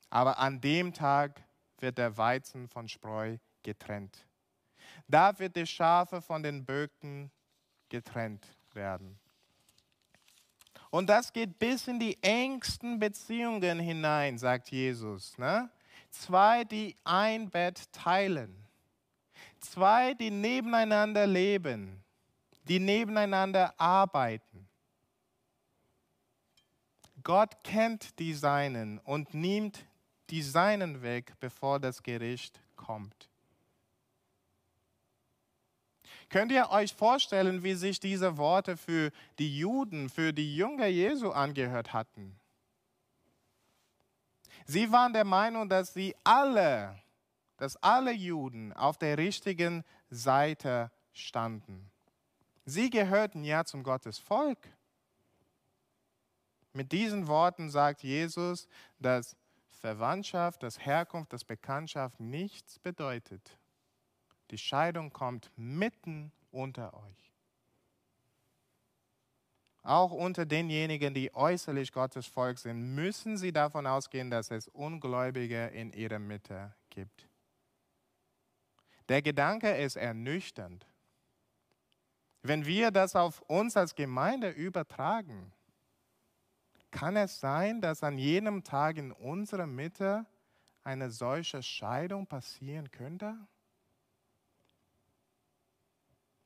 Aber 0.08 0.38
an 0.38 0.60
dem 0.60 0.92
Tag 0.92 1.42
wird 1.80 1.98
der 1.98 2.16
Weizen 2.16 2.68
von 2.68 2.88
Spreu 2.88 3.38
getrennt. 3.64 4.27
Da 5.08 5.36
wird 5.38 5.56
die 5.56 5.66
Schafe 5.66 6.20
von 6.20 6.42
den 6.42 6.64
Böcken 6.64 7.30
getrennt 7.88 8.46
werden. 8.74 9.18
Und 10.90 11.08
das 11.08 11.32
geht 11.32 11.58
bis 11.58 11.88
in 11.88 11.98
die 11.98 12.22
engsten 12.22 12.98
Beziehungen 12.98 13.78
hinein, 13.78 14.38
sagt 14.38 14.70
Jesus. 14.70 15.36
Ne? 15.36 15.70
Zwei, 16.10 16.64
die 16.64 16.96
ein 17.04 17.50
Bett 17.50 17.92
teilen. 17.92 18.54
Zwei, 19.60 20.14
die 20.14 20.30
nebeneinander 20.30 21.26
leben, 21.26 22.02
die 22.64 22.78
nebeneinander 22.78 23.74
arbeiten. 23.78 24.68
Gott 27.22 27.62
kennt 27.64 28.18
die 28.18 28.32
Seinen 28.32 28.98
und 29.00 29.34
nimmt 29.34 29.84
die 30.30 30.42
Seinen 30.42 31.02
weg, 31.02 31.34
bevor 31.40 31.80
das 31.80 32.02
Gericht 32.02 32.60
kommt. 32.76 33.27
Könnt 36.28 36.52
ihr 36.52 36.70
euch 36.70 36.94
vorstellen, 36.94 37.62
wie 37.62 37.74
sich 37.74 38.00
diese 38.00 38.36
Worte 38.36 38.76
für 38.76 39.10
die 39.38 39.58
Juden, 39.58 40.10
für 40.10 40.32
die 40.32 40.56
Jünger 40.56 40.86
Jesu 40.86 41.30
angehört 41.30 41.92
hatten? 41.92 42.38
Sie 44.66 44.92
waren 44.92 45.14
der 45.14 45.24
Meinung, 45.24 45.70
dass 45.70 45.94
sie 45.94 46.14
alle, 46.24 47.00
dass 47.56 47.76
alle 47.76 48.12
Juden 48.12 48.74
auf 48.74 48.98
der 48.98 49.16
richtigen 49.16 49.82
Seite 50.10 50.90
standen. 51.12 51.90
Sie 52.66 52.90
gehörten 52.90 53.44
ja 53.44 53.64
zum 53.64 53.82
Gottes 53.82 54.18
Volk. 54.18 54.58
Mit 56.74 56.92
diesen 56.92 57.26
Worten 57.26 57.70
sagt 57.70 58.02
Jesus, 58.02 58.68
dass 58.98 59.36
Verwandtschaft, 59.70 60.62
dass 60.62 60.84
Herkunft, 60.84 61.32
dass 61.32 61.44
Bekanntschaft 61.44 62.20
nichts 62.20 62.78
bedeutet. 62.78 63.56
Die 64.50 64.58
Scheidung 64.58 65.12
kommt 65.12 65.50
mitten 65.56 66.32
unter 66.50 66.94
euch. 66.94 67.32
Auch 69.82 70.12
unter 70.12 70.44
denjenigen, 70.44 71.14
die 71.14 71.34
äußerlich 71.34 71.92
Gottes 71.92 72.26
Volk 72.26 72.58
sind, 72.58 72.94
müssen 72.94 73.36
sie 73.36 73.52
davon 73.52 73.86
ausgehen, 73.86 74.30
dass 74.30 74.50
es 74.50 74.68
Ungläubige 74.68 75.68
in 75.68 75.92
ihrer 75.92 76.18
Mitte 76.18 76.74
gibt. 76.90 77.26
Der 79.08 79.22
Gedanke 79.22 79.70
ist 79.76 79.96
ernüchternd. 79.96 80.86
Wenn 82.42 82.66
wir 82.66 82.90
das 82.90 83.16
auf 83.16 83.40
uns 83.42 83.76
als 83.76 83.94
Gemeinde 83.94 84.50
übertragen, 84.50 85.52
kann 86.90 87.16
es 87.16 87.40
sein, 87.40 87.80
dass 87.80 88.02
an 88.02 88.18
jenem 88.18 88.64
Tag 88.64 88.96
in 88.96 89.12
unserer 89.12 89.66
Mitte 89.66 90.26
eine 90.84 91.10
solche 91.10 91.62
Scheidung 91.62 92.26
passieren 92.26 92.90
könnte? 92.90 93.36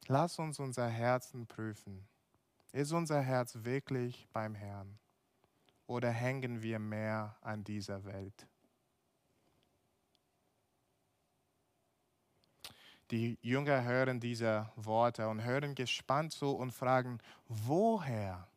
Lass 0.09 0.39
uns 0.39 0.59
unser 0.59 0.89
Herzen 0.89 1.47
prüfen. 1.47 2.07
Ist 2.73 2.93
unser 2.93 3.21
Herz 3.21 3.57
wirklich 3.63 4.27
beim 4.33 4.55
Herrn? 4.55 4.99
Oder 5.87 6.11
hängen 6.11 6.63
wir 6.63 6.79
mehr 6.79 7.37
an 7.41 7.65
dieser 7.65 8.05
Welt? 8.05 8.47
Die 13.11 13.39
Jünger 13.43 13.85
hören 13.85 14.21
diese 14.21 14.73
Worte 14.75 15.29
und 15.29 15.45
hören 15.45 15.75
gespannt 15.75 16.33
zu 16.33 16.51
und 16.51 16.73
fragen, 16.73 17.19
woher? 17.47 18.49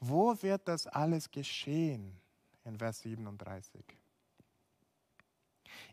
Wo 0.00 0.42
wird 0.42 0.66
das 0.66 0.88
alles 0.88 1.30
geschehen? 1.30 2.20
In 2.64 2.78
Vers 2.78 3.00
37. 3.00 3.97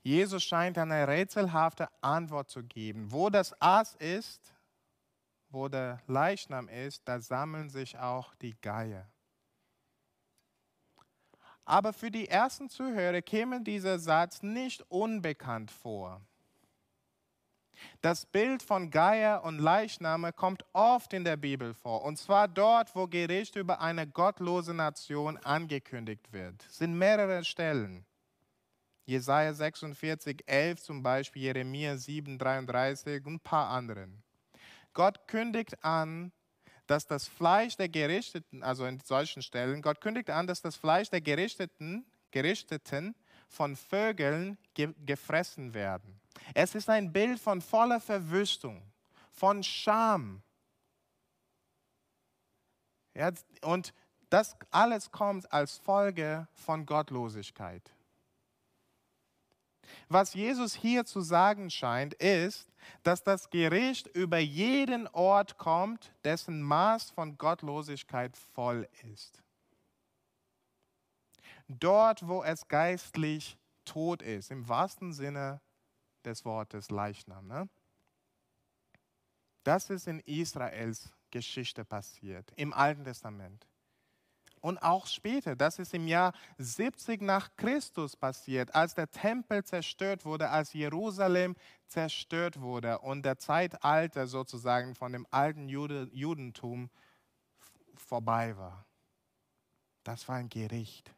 Jesus 0.04 0.44
scheint 0.44 0.78
eine 0.78 1.08
rätselhafte 1.08 1.90
Antwort 2.02 2.50
zu 2.50 2.64
geben. 2.64 3.12
Wo 3.12 3.30
das 3.30 3.60
Aas 3.62 3.96
ist, 3.96 4.54
wo 5.50 5.68
der 5.68 6.02
Leichnam 6.08 6.68
ist, 6.68 7.08
da 7.08 7.20
sammeln 7.20 7.70
sich 7.70 7.98
auch 7.98 8.36
die 8.36 8.56
Geier. 8.62 9.08
Aber 11.66 11.94
für 11.94 12.12
die 12.12 12.28
ersten 12.28 12.70
Zuhörer 12.70 13.22
käme 13.22 13.62
dieser 13.62 13.98
Satz 13.98 14.44
nicht 14.44 14.84
unbekannt 14.90 15.72
vor. 15.72 16.22
Das 18.02 18.26
Bild 18.26 18.64
von 18.64 18.90
Geier 18.90 19.44
und 19.44 19.60
Leichname 19.60 20.32
kommt 20.32 20.64
oft 20.74 21.12
in 21.14 21.24
der 21.24 21.38
Bibel 21.38 21.74
vor, 21.74 22.04
und 22.04 22.18
zwar 22.18 22.48
dort, 22.48 22.96
wo 22.96 23.08
Gericht 23.08 23.56
über 23.56 23.82
eine 23.82 24.08
gottlose 24.08 24.74
Nation 24.74 25.38
angekündigt 25.38 26.32
wird. 26.32 26.66
Es 26.68 26.78
sind 26.78 26.98
mehrere 26.98 27.44
Stellen. 27.44 28.06
Jesaja 29.06 29.54
46, 29.54 30.44
11 30.48 30.82
zum 30.82 31.04
Beispiel, 31.04 31.44
Jeremia 31.44 31.98
7, 31.98 32.38
33 32.38 33.26
und 33.26 33.36
ein 33.36 33.40
paar 33.40 33.70
anderen. 33.70 34.24
Gott 34.94 35.28
kündigt 35.28 35.84
an, 35.84 36.32
dass 36.88 37.06
das 37.06 37.28
Fleisch 37.28 37.76
der 37.78 37.90
Gerichteten, 37.90 38.64
also 38.64 38.86
in 38.86 39.00
solchen 39.00 39.42
Stellen, 39.42 39.82
Gott 39.82 40.02
kündigt 40.02 40.30
an, 40.30 40.48
dass 40.48 40.62
das 40.62 40.76
Fleisch 40.76 41.10
der 41.10 41.22
Gerichteten, 41.22 42.06
Gerichteten 42.32 43.16
von 43.48 43.76
Vögeln 43.76 44.58
ge 44.74 44.94
gefressen 45.06 45.74
werden. 45.74 46.20
Es 46.54 46.76
ist 46.76 46.90
ein 46.90 47.14
Bild 47.14 47.40
von 47.40 47.62
voller 47.62 48.00
Verwüstung, 48.00 48.82
von 49.32 49.64
Scham. 49.64 50.42
Ja, 53.14 53.32
und 53.62 53.94
das 54.30 54.58
alles 54.72 55.12
kommt 55.12 55.52
als 55.52 55.78
Folge 55.78 56.48
von 56.54 56.86
Gottlosigkeit. 56.86 57.95
Was 60.10 60.34
Jesus 60.34 60.74
hier 60.76 61.06
zu 61.06 61.22
sagen 61.22 61.70
scheint, 61.70 62.14
ist, 62.16 62.72
dass 63.04 63.24
das 63.24 63.50
Gericht 63.50 64.08
über 64.08 64.38
jeden 64.38 65.08
Ort 65.08 65.58
kommt, 65.58 66.14
dessen 66.24 66.62
Maß 66.62 67.12
von 67.12 67.38
Gottlosigkeit 67.38 68.38
voll 68.38 68.88
ist. 69.12 69.42
Dort, 71.68 72.28
wo 72.28 72.44
es 72.44 72.68
geistlich 72.68 73.58
tot 73.86 74.22
ist, 74.22 74.52
im 74.52 74.68
wahrsten 74.68 75.14
Sinne 75.14 75.62
des 76.24 76.46
Wortes 76.46 76.92
Leichnam. 76.92 77.48
Ne? 77.48 77.70
Das 79.64 79.90
ist 79.90 80.08
in 80.08 80.20
Israels 80.22 81.12
Geschichte 81.32 81.84
passiert, 81.84 82.52
im 82.56 82.72
Alten 82.72 83.04
Testament 83.04 83.68
und 84.66 84.80
auch 84.80 85.06
später. 85.06 85.56
Das 85.56 85.78
ist 85.78 85.94
im 85.94 86.08
Jahr 86.08 86.34
70 86.58 87.22
nach 87.22 87.56
Christus 87.56 88.16
passiert, 88.16 88.74
als 88.74 88.96
der 88.96 89.12
Tempel 89.12 89.64
zerstört 89.64 90.26
wurde, 90.26 90.50
als 90.50 90.74
Jerusalem 90.74 91.56
zerstört 91.86 92.60
wurde 92.60 92.98
und 92.98 93.24
der 93.24 93.38
Zeitalter 93.38 94.26
sozusagen 94.26 94.96
von 94.96 95.12
dem 95.12 95.28
alten 95.30 95.70
Jude, 95.70 96.10
Judentum 96.12 96.90
vorbei 97.94 98.58
war. 98.58 98.88
Das 100.04 100.28
war 100.28 100.38
ein 100.38 100.50
Gericht. 100.50 101.14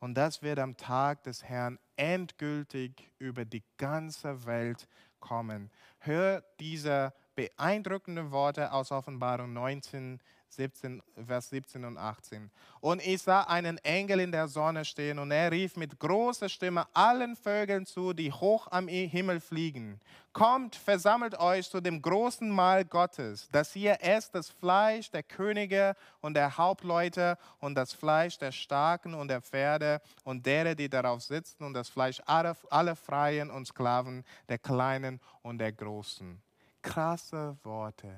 Und 0.00 0.14
das 0.14 0.42
wird 0.42 0.58
am 0.58 0.76
Tag 0.76 1.22
des 1.22 1.44
Herrn 1.44 1.78
endgültig 1.94 3.08
über 3.20 3.44
die 3.44 3.62
ganze 3.76 4.46
Welt 4.46 4.88
kommen. 5.20 5.70
Hör 6.00 6.42
diese 6.58 7.14
beeindruckenden 7.36 8.32
Worte 8.32 8.72
aus 8.72 8.90
Offenbarung 8.90 9.52
19, 9.52 10.20
17, 10.48 11.02
Vers 11.26 11.50
17 11.50 11.84
und 11.84 11.98
18. 11.98 12.50
Und 12.80 13.06
ich 13.06 13.22
sah 13.22 13.42
einen 13.42 13.78
Engel 13.78 14.20
in 14.20 14.32
der 14.32 14.48
Sonne 14.48 14.84
stehen 14.84 15.18
und 15.18 15.30
er 15.30 15.50
rief 15.50 15.76
mit 15.76 15.98
großer 15.98 16.48
Stimme 16.48 16.86
allen 16.94 17.36
Vögeln 17.36 17.86
zu, 17.86 18.12
die 18.12 18.32
hoch 18.32 18.68
am 18.70 18.88
Himmel 18.88 19.40
fliegen. 19.40 20.00
Kommt, 20.32 20.76
versammelt 20.76 21.38
euch 21.38 21.70
zu 21.70 21.80
dem 21.80 22.02
großen 22.02 22.50
Mahl 22.50 22.84
Gottes, 22.84 23.48
dass 23.50 23.74
ihr 23.74 23.96
esst 24.00 24.34
das 24.34 24.50
Fleisch 24.50 25.10
der 25.10 25.22
Könige 25.22 25.96
und 26.20 26.34
der 26.34 26.58
Hauptleute 26.58 27.38
und 27.58 27.74
das 27.74 27.94
Fleisch 27.94 28.38
der 28.38 28.52
Starken 28.52 29.14
und 29.14 29.28
der 29.28 29.40
Pferde 29.40 30.02
und 30.24 30.44
derer, 30.44 30.74
die 30.74 30.90
darauf 30.90 31.22
sitzen 31.22 31.64
und 31.64 31.72
das 31.72 31.88
Fleisch 31.88 32.20
aller, 32.26 32.56
aller 32.70 32.96
Freien 32.96 33.50
und 33.50 33.66
Sklaven, 33.66 34.24
der 34.48 34.58
Kleinen 34.58 35.20
und 35.42 35.58
der 35.58 35.72
Großen. 35.72 36.42
Krasse 36.82 37.56
Worte. 37.62 38.16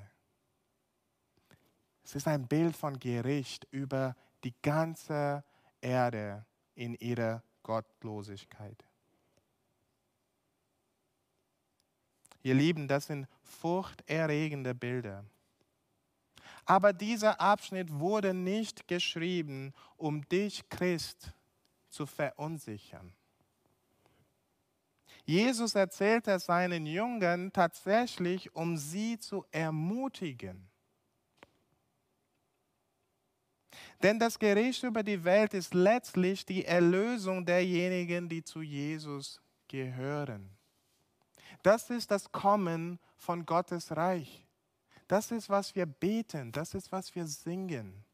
Es 2.09 2.15
ist 2.15 2.27
ein 2.27 2.47
Bild 2.47 2.75
von 2.75 2.99
Gericht 2.99 3.67
über 3.69 4.15
die 4.43 4.55
ganze 4.63 5.43
Erde 5.79 6.43
in 6.73 6.95
ihrer 6.95 7.43
Gottlosigkeit. 7.61 8.83
Ihr 12.41 12.55
Lieben, 12.55 12.87
das 12.87 13.05
sind 13.05 13.27
furchterregende 13.43 14.73
Bilder. 14.73 15.23
Aber 16.65 16.93
dieser 16.93 17.39
Abschnitt 17.39 17.91
wurde 17.91 18.33
nicht 18.33 18.87
geschrieben, 18.87 19.71
um 19.95 20.27
dich, 20.29 20.67
Christ, 20.67 21.31
zu 21.89 22.07
verunsichern. 22.07 23.13
Jesus 25.25 25.75
erzählte 25.75 26.39
seinen 26.39 26.87
Jüngern 26.87 27.53
tatsächlich, 27.53 28.55
um 28.55 28.77
sie 28.77 29.19
zu 29.19 29.45
ermutigen. 29.51 30.69
Denn 34.01 34.17
das 34.17 34.39
Gericht 34.39 34.83
über 34.83 35.03
die 35.03 35.23
Welt 35.23 35.53
ist 35.53 35.73
letztlich 35.73 36.45
die 36.45 36.65
Erlösung 36.65 37.45
derjenigen, 37.45 38.29
die 38.29 38.43
zu 38.43 38.61
Jesus 38.61 39.41
gehören. 39.67 40.49
Das 41.63 41.89
ist 41.89 42.09
das 42.09 42.31
Kommen 42.31 42.99
von 43.17 43.45
Gottes 43.45 43.95
Reich. 43.95 44.45
Das 45.07 45.31
ist, 45.31 45.49
was 45.49 45.75
wir 45.75 45.85
beten, 45.85 46.51
das 46.51 46.73
ist, 46.73 46.91
was 46.91 47.13
wir 47.15 47.25
singen. 47.25 48.05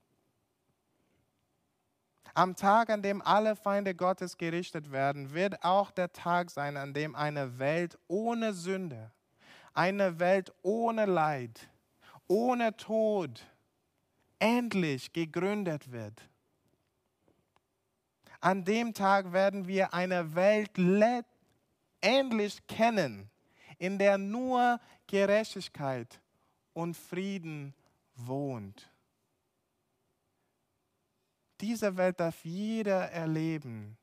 Am 2.33 2.55
Tag, 2.55 2.89
an 2.89 3.01
dem 3.01 3.21
alle 3.21 3.55
Feinde 3.55 3.93
Gottes 3.93 4.37
gerichtet 4.37 4.91
werden, 4.91 5.33
wird 5.33 5.63
auch 5.63 5.91
der 5.91 6.11
Tag 6.11 6.49
sein, 6.49 6.75
an 6.75 6.93
dem 6.93 7.15
eine 7.15 7.59
Welt 7.59 7.97
ohne 8.07 8.53
Sünde, 8.53 9.11
eine 9.73 10.19
Welt 10.19 10.53
ohne 10.61 11.05
Leid, 11.05 11.69
ohne 12.27 12.75
Tod, 12.75 13.45
endlich 14.39 15.11
gegründet 15.13 15.91
wird. 15.91 16.21
An 18.41 18.63
dem 18.63 18.93
Tag 18.93 19.33
werden 19.33 19.67
wir 19.67 19.93
eine 19.93 20.35
Welt 20.35 20.71
endlich 22.01 22.67
kennen, 22.67 23.29
in 23.79 23.97
der 23.97 24.17
nur 24.17 24.79
Gerechtigkeit 25.07 26.21
und 26.73 26.95
Frieden 26.95 27.73
wohnt. 28.15 28.91
Diese 31.61 31.95
Welt 31.97 32.19
darf 32.19 32.43
jeder 32.43 33.09
erleben, 33.11 33.97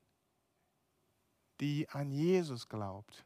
die 1.61 1.87
an 1.89 2.11
Jesus 2.11 2.67
glaubt. 2.67 3.25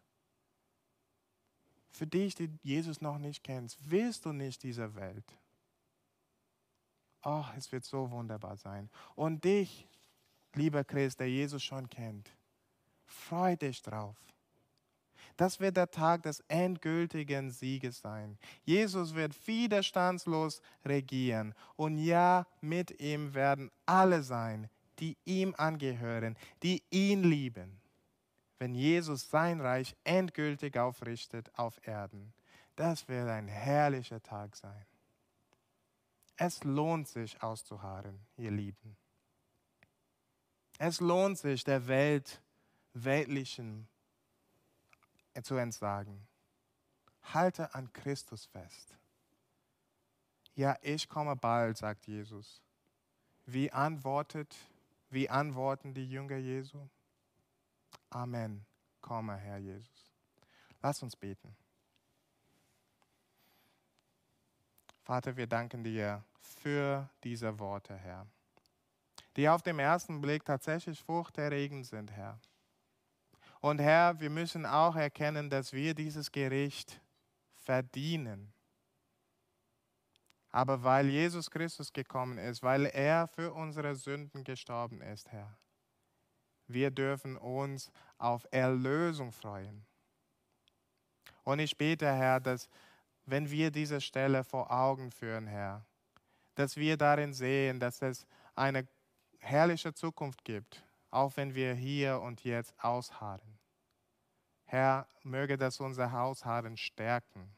Für 1.90 2.06
dich, 2.06 2.36
die 2.36 2.50
Jesus 2.62 3.02
noch 3.02 3.18
nicht 3.18 3.44
kennst, 3.44 3.80
willst 3.90 4.26
du 4.26 4.34
nicht 4.34 4.62
diese 4.62 4.94
Welt 4.96 5.26
oh, 7.24 7.46
es 7.58 7.72
wird 7.72 7.84
so 7.84 8.10
wunderbar 8.12 8.58
sein. 8.58 8.90
Und 9.16 9.44
dich, 9.44 9.88
lieber 10.54 10.84
Christ, 10.84 11.20
der 11.20 11.30
Jesus 11.30 11.64
schon 11.64 11.90
kennt, 11.90 12.30
freu 13.06 13.56
dich 13.56 13.82
drauf. 13.82 14.16
Das 15.38 15.60
wird 15.60 15.78
der 15.78 15.92
Tag 15.92 16.24
des 16.24 16.40
endgültigen 16.48 17.52
Sieges 17.52 18.00
sein. 18.00 18.40
Jesus 18.66 19.14
wird 19.14 19.36
widerstandslos 19.48 20.62
regieren. 20.84 21.54
Und 21.76 22.00
ja, 22.00 22.48
mit 22.60 23.00
ihm 23.00 23.36
werden 23.36 23.70
alle 23.86 24.24
sein, 24.24 24.68
die 24.98 25.16
ihm 25.26 25.54
angehören, 25.56 26.36
die 26.64 26.82
ihn 26.90 27.24
lieben. 27.24 27.80
Wenn 28.58 28.74
Jesus 28.74 29.30
sein 29.30 29.62
Reich 29.62 29.96
endgültig 30.04 30.76
aufrichtet 30.76 31.52
auf 31.56 31.80
Erden. 31.86 32.34
Das 32.76 33.08
wird 33.08 33.28
ein 33.28 33.48
herrlicher 33.48 34.22
Tag 34.24 34.56
sein. 34.56 34.86
Es 36.38 36.64
lohnt 36.64 37.08
sich 37.08 37.42
auszuharren, 37.42 38.20
ihr 38.38 38.52
Lieben. 38.52 38.96
Es 40.78 41.00
lohnt 41.00 41.40
sich, 41.40 41.64
der 41.64 41.88
Welt, 41.88 42.42
weltlichen 42.94 43.88
zu 45.42 45.56
entsagen. 45.56 46.28
Halte 47.34 47.74
an 47.74 47.92
Christus 47.92 48.46
fest. 48.46 48.96
Ja, 50.56 50.78
ich 50.82 51.10
komme 51.10 51.36
bald, 51.36 51.78
sagt 51.78 52.08
Jesus. 52.08 52.62
Wie 53.46 53.72
antwortet, 53.72 54.56
wie 55.10 55.30
antworten 55.30 55.94
die 55.94 56.10
Jünger 56.10 56.38
Jesu? 56.38 56.88
Amen. 58.10 58.66
Komme, 59.02 59.38
Herr 59.38 59.58
Jesus. 59.58 60.12
Lass 60.82 61.02
uns 61.02 61.16
beten. 61.16 61.56
Vater, 65.04 65.38
wir 65.38 65.48
danken 65.48 65.84
dir 65.84 66.24
für 66.56 67.10
diese 67.24 67.60
Worte, 67.60 67.96
Herr, 67.96 68.28
die 69.36 69.48
auf 69.48 69.62
den 69.62 69.80
ersten 69.80 70.22
Blick 70.22 70.44
tatsächlich 70.46 71.02
furchterregend 71.02 71.86
sind, 71.86 72.12
Herr. 72.12 72.40
Und 73.60 73.80
Herr, 73.80 74.20
wir 74.20 74.30
müssen 74.30 74.66
auch 74.66 74.96
erkennen, 74.96 75.50
dass 75.50 75.74
wir 75.74 75.94
dieses 75.94 76.32
Gericht 76.32 77.02
verdienen. 77.54 78.54
Aber 80.52 80.84
weil 80.84 81.10
Jesus 81.10 81.52
Christus 81.52 81.92
gekommen 81.92 82.38
ist, 82.38 82.64
weil 82.64 82.86
er 82.86 83.28
für 83.28 83.54
unsere 83.54 83.96
Sünden 83.96 84.44
gestorben 84.44 85.02
ist, 85.02 85.32
Herr, 85.32 85.58
wir 86.68 86.92
dürfen 86.92 87.38
uns 87.38 87.92
auf 88.18 88.48
Erlösung 88.52 89.32
freuen. 89.32 89.86
Und 91.44 91.60
ich 91.60 91.78
bete, 91.78 92.08
Herr, 92.08 92.40
dass 92.40 92.70
wenn 93.26 93.50
wir 93.50 93.72
diese 93.72 94.02
Stelle 94.02 94.44
vor 94.44 94.72
Augen 94.72 95.12
führen, 95.12 95.48
Herr, 95.48 95.86
dass 96.58 96.76
wir 96.76 96.98
darin 96.98 97.34
sehen, 97.34 97.80
dass 97.80 98.02
es 98.02 98.26
eine 98.56 98.88
herrliche 99.38 99.94
Zukunft 99.94 100.44
gibt, 100.44 100.84
auch 101.12 101.38
wenn 101.38 101.54
wir 101.54 101.76
hier 101.76 102.20
und 102.20 102.44
jetzt 102.44 102.74
ausharren. 102.84 103.60
Herr, 104.66 105.08
möge 105.22 105.56
das 105.56 105.80
unser 105.80 106.12
Ausharren 106.20 106.76
stärken. 106.76 107.56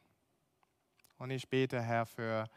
Und 1.17 1.31
ich 1.31 1.47
bete, 1.47 1.81
Herr, 1.81 2.05
für 2.05 2.49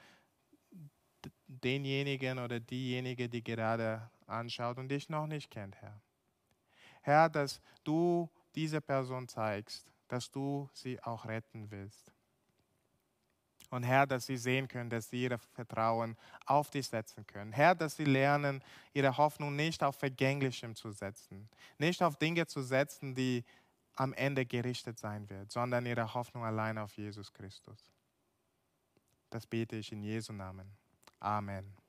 denjenigen 1.47 2.41
oder 2.41 2.59
diejenige, 2.59 3.29
die 3.29 3.45
gerade 3.45 4.11
anschaut 4.27 4.79
und 4.79 4.89
dich 4.89 5.09
noch 5.09 5.29
nicht 5.29 5.49
kennt, 5.49 5.77
Herr. 5.77 6.01
Herr, 7.03 7.29
dass 7.29 7.61
du 7.85 8.29
diese 8.57 8.81
Person 8.81 9.29
zeigst, 9.29 9.93
dass 10.09 10.29
du 10.29 10.69
sie 10.73 11.01
auch 11.05 11.25
retten 11.25 11.71
willst. 11.71 12.12
Und 13.73 13.85
Herr, 13.85 14.07
dass 14.07 14.27
sie 14.27 14.37
sehen 14.37 14.69
können, 14.69 14.91
dass 14.91 15.09
sie 15.09 15.23
ihr 15.23 15.39
Vertrauen 15.39 16.15
auf 16.45 16.69
dich 16.69 16.89
setzen 16.89 17.27
können. 17.27 17.53
Herr, 17.53 17.75
dass 17.75 17.97
sie 17.97 18.05
lernen, 18.05 18.63
ihre 18.93 19.17
Hoffnung 19.17 19.57
nicht 19.57 19.83
auf 19.83 19.97
Vergänglichem 19.97 20.75
zu 20.77 20.91
setzen, 20.91 21.49
nicht 21.79 22.03
auf 22.03 22.17
Dinge 22.17 22.47
zu 22.47 22.61
setzen, 22.61 23.15
die 23.15 23.43
am 23.97 24.13
Ende 24.13 24.45
gerichtet 24.45 24.99
sein 24.99 25.29
wird, 25.31 25.51
sondern 25.51 25.87
ihre 25.87 26.13
Hoffnung 26.13 26.45
allein 26.45 26.77
auf 26.77 26.95
Jesus 26.99 27.33
Christus. 27.33 27.91
Das 29.31 29.47
bete 29.47 29.77
ich 29.77 29.91
in 29.91 30.03
Jesu 30.03 30.35
Namen. 30.35 30.71
Amen. 31.19 31.82